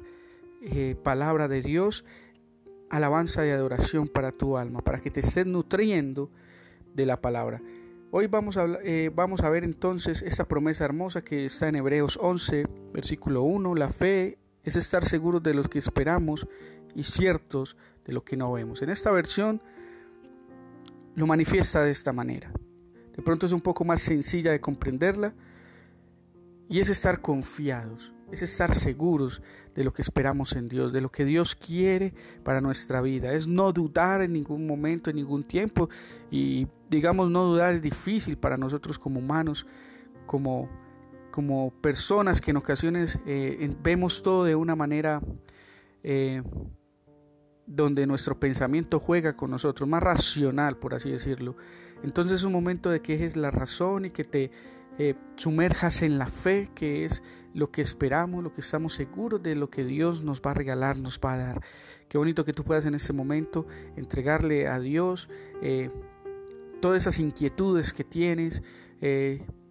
eh, 0.61 0.95
palabra 1.01 1.47
de 1.47 1.61
Dios, 1.61 2.03
alabanza 2.89 3.45
y 3.45 3.49
adoración 3.49 4.07
para 4.09 4.31
tu 4.31 4.57
alma, 4.57 4.81
para 4.81 4.99
que 4.99 5.09
te 5.09 5.21
estés 5.21 5.45
nutriendo 5.45 6.29
de 6.93 7.05
la 7.05 7.21
palabra. 7.21 7.61
Hoy 8.11 8.27
vamos 8.27 8.57
a, 8.57 8.65
eh, 8.83 9.09
vamos 9.13 9.41
a 9.41 9.49
ver 9.49 9.63
entonces 9.63 10.21
esta 10.21 10.47
promesa 10.47 10.85
hermosa 10.85 11.23
que 11.23 11.45
está 11.45 11.69
en 11.69 11.75
Hebreos 11.75 12.17
11, 12.21 12.65
versículo 12.93 13.43
1. 13.43 13.75
La 13.75 13.89
fe 13.89 14.37
es 14.65 14.75
estar 14.75 15.05
seguros 15.05 15.41
de 15.41 15.53
los 15.53 15.67
que 15.67 15.79
esperamos 15.79 16.47
y 16.95 17.03
ciertos 17.03 17.77
de 18.03 18.13
lo 18.13 18.23
que 18.23 18.35
no 18.35 18.51
vemos. 18.51 18.81
En 18.81 18.89
esta 18.89 19.11
versión 19.11 19.61
lo 21.15 21.27
manifiesta 21.27 21.81
de 21.81 21.91
esta 21.91 22.11
manera. 22.11 22.51
De 23.15 23.23
pronto 23.23 23.45
es 23.45 23.53
un 23.53 23.61
poco 23.61 23.85
más 23.85 24.01
sencilla 24.01 24.51
de 24.51 24.59
comprenderla 24.59 25.33
y 26.67 26.79
es 26.79 26.89
estar 26.89 27.21
confiados, 27.21 28.11
es 28.31 28.41
estar 28.41 28.75
seguros 28.75 29.41
de 29.75 29.83
lo 29.83 29.93
que 29.93 30.01
esperamos 30.01 30.53
en 30.53 30.67
Dios, 30.67 30.91
de 30.91 31.01
lo 31.01 31.11
que 31.11 31.25
Dios 31.25 31.55
quiere 31.55 32.13
para 32.43 32.59
nuestra 32.59 33.01
vida. 33.01 33.33
Es 33.33 33.47
no 33.47 33.71
dudar 33.71 34.21
en 34.21 34.33
ningún 34.33 34.65
momento, 34.65 35.09
en 35.09 35.17
ningún 35.17 35.43
tiempo. 35.43 35.89
Y 36.31 36.67
digamos, 36.89 37.29
no 37.29 37.43
dudar 37.43 37.73
es 37.73 37.81
difícil 37.81 38.37
para 38.37 38.57
nosotros 38.57 38.97
como 38.97 39.19
humanos, 39.19 39.65
como, 40.25 40.69
como 41.35 41.69
personas 41.81 42.39
que 42.39 42.51
en 42.51 42.57
ocasiones 42.57 43.19
eh, 43.25 43.69
vemos 43.83 44.23
todo 44.23 44.45
de 44.45 44.55
una 44.55 44.73
manera 44.73 45.21
eh, 46.01 46.41
donde 47.67 48.07
nuestro 48.07 48.39
pensamiento 48.39 49.01
juega 49.01 49.33
con 49.33 49.51
nosotros, 49.51 49.89
más 49.89 50.01
racional, 50.01 50.77
por 50.77 50.95
así 50.95 51.11
decirlo. 51.11 51.57
Entonces 52.03 52.39
es 52.39 52.45
un 52.45 52.53
momento 52.53 52.89
de 52.89 53.01
que 53.01 53.17
dejes 53.17 53.35
la 53.35 53.51
razón 53.51 54.05
y 54.05 54.11
que 54.11 54.23
te 54.23 54.49
eh, 54.97 55.15
sumerjas 55.35 56.03
en 56.03 56.17
la 56.17 56.27
fe, 56.27 56.69
que 56.73 57.03
es 57.03 57.21
lo 57.53 57.69
que 57.69 57.81
esperamos, 57.81 58.41
lo 58.41 58.53
que 58.53 58.61
estamos 58.61 58.93
seguros 58.93 59.43
de 59.43 59.57
lo 59.57 59.69
que 59.69 59.83
Dios 59.83 60.23
nos 60.23 60.41
va 60.41 60.51
a 60.51 60.53
regalar, 60.53 60.95
nos 60.95 61.19
va 61.19 61.33
a 61.33 61.37
dar. 61.37 61.61
Qué 62.07 62.17
bonito 62.17 62.45
que 62.45 62.53
tú 62.53 62.63
puedas 62.63 62.85
en 62.85 62.95
este 62.95 63.11
momento 63.11 63.67
entregarle 63.97 64.69
a 64.69 64.79
Dios 64.79 65.27
todas 66.79 67.01
esas 67.01 67.19
inquietudes 67.19 67.91
que 67.91 68.05
tienes, 68.05 68.63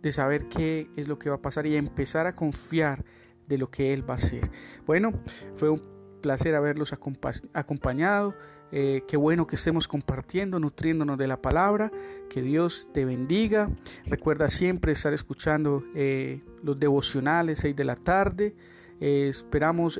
de 0.04 0.12
saber 0.12 0.48
qué 0.48 0.88
es 0.96 1.08
lo 1.08 1.18
que 1.18 1.30
va 1.30 1.36
a 1.36 1.42
pasar 1.42 1.66
y 1.66 1.74
empezar 1.76 2.28
a 2.28 2.34
confiar 2.34 3.04
de 3.48 3.58
lo 3.58 3.70
que 3.70 3.92
Él 3.92 4.08
va 4.08 4.14
a 4.14 4.16
hacer. 4.18 4.50
Bueno, 4.86 5.12
fue 5.54 5.70
un 5.70 5.82
placer 6.20 6.54
haberlos 6.54 6.92
acompa- 6.92 7.42
acompañado. 7.54 8.34
Eh, 8.70 9.02
qué 9.08 9.16
bueno 9.16 9.46
que 9.46 9.56
estemos 9.56 9.86
compartiendo, 9.88 10.58
nutriéndonos 10.60 11.16
de 11.16 11.26
la 11.28 11.40
palabra. 11.40 11.90
Que 12.28 12.42
Dios 12.42 12.86
te 12.92 13.04
bendiga. 13.04 13.70
Recuerda 14.06 14.48
siempre 14.48 14.92
estar 14.92 15.12
escuchando 15.14 15.82
eh, 15.94 16.40
los 16.62 16.78
devocionales 16.78 17.58
6 17.60 17.74
de 17.74 17.84
la 17.84 17.96
tarde. 17.96 18.54
Eh, 19.00 19.28
esperamos 19.28 19.98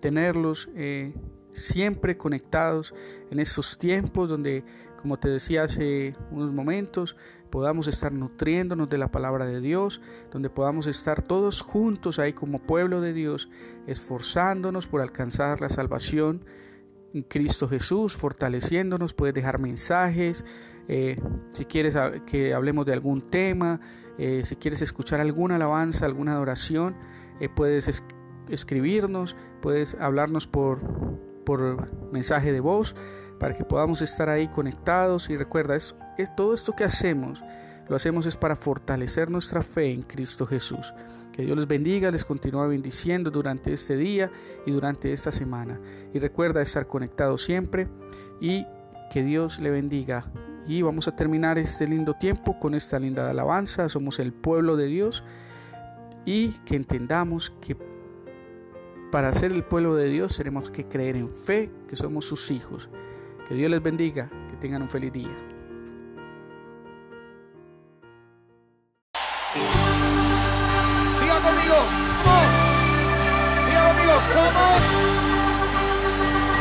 tenerlos 0.00 0.68
siempre 1.52 2.16
conectados 2.16 2.94
en 3.30 3.38
estos 3.38 3.78
tiempos 3.78 4.28
donde, 4.30 4.64
como 5.02 5.18
te 5.18 5.28
decía 5.28 5.64
hace 5.64 6.14
unos 6.30 6.52
momentos, 6.52 7.16
podamos 7.50 7.88
estar 7.88 8.12
nutriéndonos 8.12 8.88
de 8.88 8.96
la 8.98 9.10
palabra 9.10 9.44
de 9.44 9.60
Dios, 9.60 10.00
donde 10.30 10.48
podamos 10.48 10.86
estar 10.86 11.20
todos 11.22 11.60
juntos 11.60 12.18
ahí 12.18 12.32
como 12.32 12.60
pueblo 12.60 13.00
de 13.00 13.12
Dios, 13.12 13.50
esforzándonos 13.86 14.86
por 14.86 15.00
alcanzar 15.00 15.60
la 15.60 15.68
salvación 15.68 16.44
en 17.14 17.22
Cristo 17.22 17.68
Jesús, 17.68 18.16
fortaleciéndonos, 18.16 19.12
puedes 19.12 19.34
dejar 19.34 19.60
mensajes, 19.60 20.44
eh, 20.88 21.20
si 21.52 21.64
quieres 21.66 21.96
que 22.26 22.54
hablemos 22.54 22.86
de 22.86 22.92
algún 22.94 23.20
tema, 23.20 23.80
eh, 24.18 24.42
si 24.44 24.56
quieres 24.56 24.80
escuchar 24.82 25.20
alguna 25.20 25.56
alabanza, 25.56 26.06
alguna 26.06 26.32
adoración, 26.32 26.96
eh, 27.40 27.48
puedes 27.48 27.86
es- 27.88 28.02
escribirnos, 28.48 29.36
puedes 29.60 29.94
hablarnos 30.00 30.46
por, 30.48 30.80
por 31.44 31.90
mensaje 32.12 32.50
de 32.52 32.60
voz 32.60 32.94
para 33.42 33.56
que 33.56 33.64
podamos 33.64 34.00
estar 34.02 34.28
ahí 34.30 34.46
conectados 34.46 35.28
y 35.28 35.36
recuerda, 35.36 35.74
es, 35.74 35.96
todo 36.36 36.54
esto 36.54 36.74
que 36.76 36.84
hacemos, 36.84 37.42
lo 37.88 37.96
hacemos 37.96 38.24
es 38.26 38.36
para 38.36 38.54
fortalecer 38.54 39.32
nuestra 39.32 39.62
fe 39.62 39.92
en 39.92 40.02
Cristo 40.02 40.46
Jesús. 40.46 40.94
Que 41.32 41.42
Dios 41.42 41.56
les 41.56 41.66
bendiga, 41.66 42.12
les 42.12 42.24
continúa 42.24 42.68
bendiciendo 42.68 43.32
durante 43.32 43.72
este 43.72 43.96
día 43.96 44.30
y 44.64 44.70
durante 44.70 45.12
esta 45.12 45.32
semana. 45.32 45.80
Y 46.14 46.20
recuerda 46.20 46.62
estar 46.62 46.86
conectado 46.86 47.36
siempre 47.36 47.88
y 48.40 48.64
que 49.10 49.24
Dios 49.24 49.58
le 49.58 49.70
bendiga. 49.70 50.30
Y 50.68 50.82
vamos 50.82 51.08
a 51.08 51.16
terminar 51.16 51.58
este 51.58 51.88
lindo 51.88 52.14
tiempo 52.14 52.60
con 52.60 52.74
esta 52.74 53.00
linda 53.00 53.28
alabanza. 53.28 53.88
Somos 53.88 54.20
el 54.20 54.32
pueblo 54.32 54.76
de 54.76 54.86
Dios 54.86 55.24
y 56.24 56.50
que 56.60 56.76
entendamos 56.76 57.50
que 57.60 57.76
para 59.10 59.34
ser 59.34 59.50
el 59.50 59.64
pueblo 59.64 59.96
de 59.96 60.08
Dios 60.08 60.36
tenemos 60.36 60.70
que 60.70 60.86
creer 60.86 61.16
en 61.16 61.28
fe, 61.28 61.72
que 61.88 61.96
somos 61.96 62.24
sus 62.24 62.52
hijos. 62.52 62.88
Que 63.48 63.54
Dios 63.54 63.70
les 63.70 63.82
bendiga, 63.82 64.30
que 64.50 64.56
tengan 64.56 64.82
un 64.82 64.88
feliz 64.88 65.12
día. 65.12 65.36
Diga 71.20 71.40
conmigo, 71.40 71.78
somos. 72.24 72.48
Diga 73.66 73.88
conmigo, 73.88 74.14
somos 74.32 74.82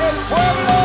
el 0.10 0.18
pueblo 0.28 0.81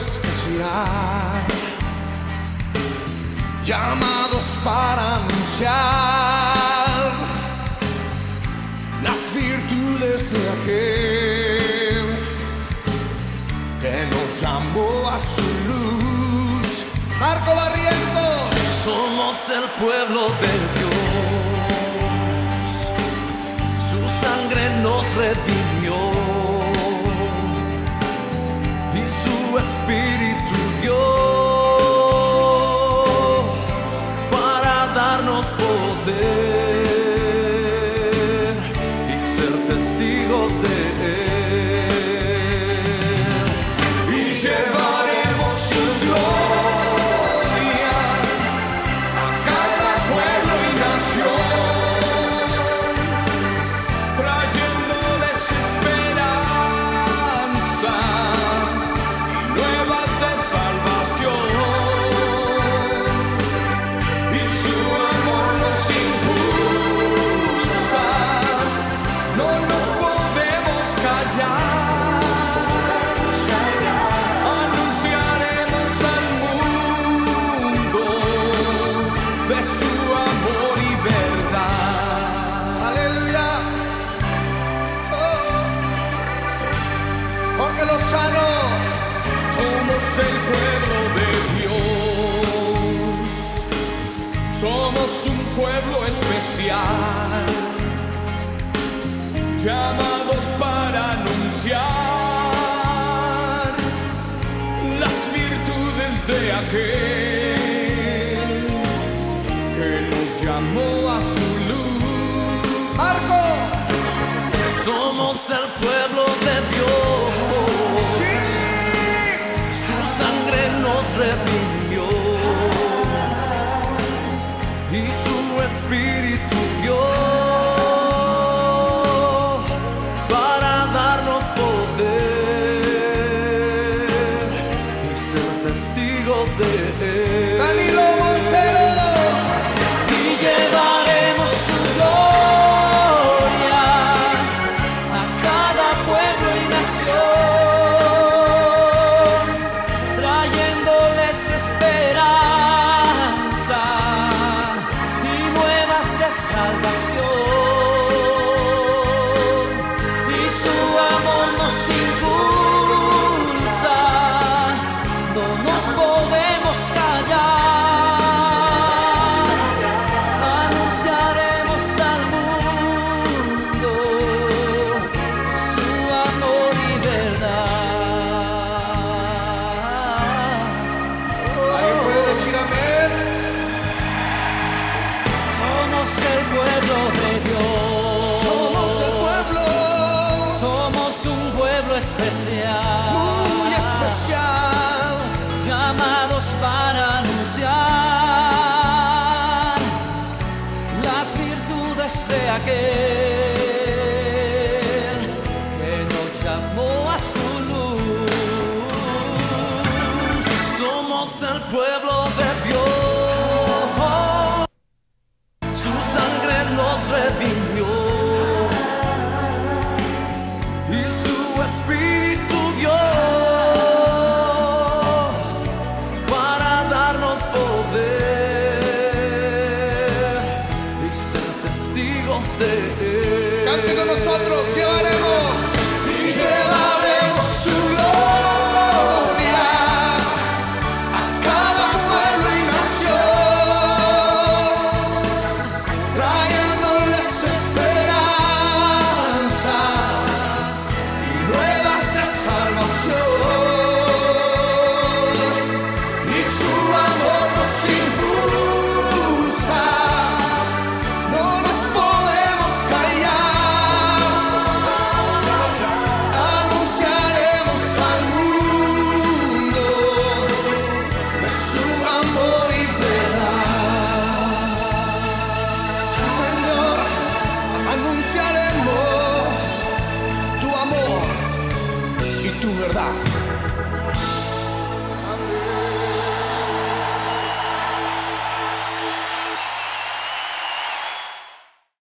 especial 0.00 1.44
llamados 3.64 4.44
para 4.64 5.16
anunciar 5.16 7.12
las 9.02 9.20
virtudes 9.34 10.20
de 10.32 10.42
aquel 10.56 12.06
que 13.82 13.96
nos 14.12 14.40
llamó 14.40 14.92
a 15.08 15.18
su 15.18 15.46
luz. 15.68 16.68
Marco 17.20 17.54
Barrientos, 17.54 18.40
Somos 18.84 19.36
el 19.50 19.64
pueblo 19.82 20.22
de 20.42 20.52
Dios. 20.76 21.10
Su 23.90 24.00
sangre 24.24 24.62
nos 24.82 25.04
redimió. 25.14 25.59
Y 29.50 30.49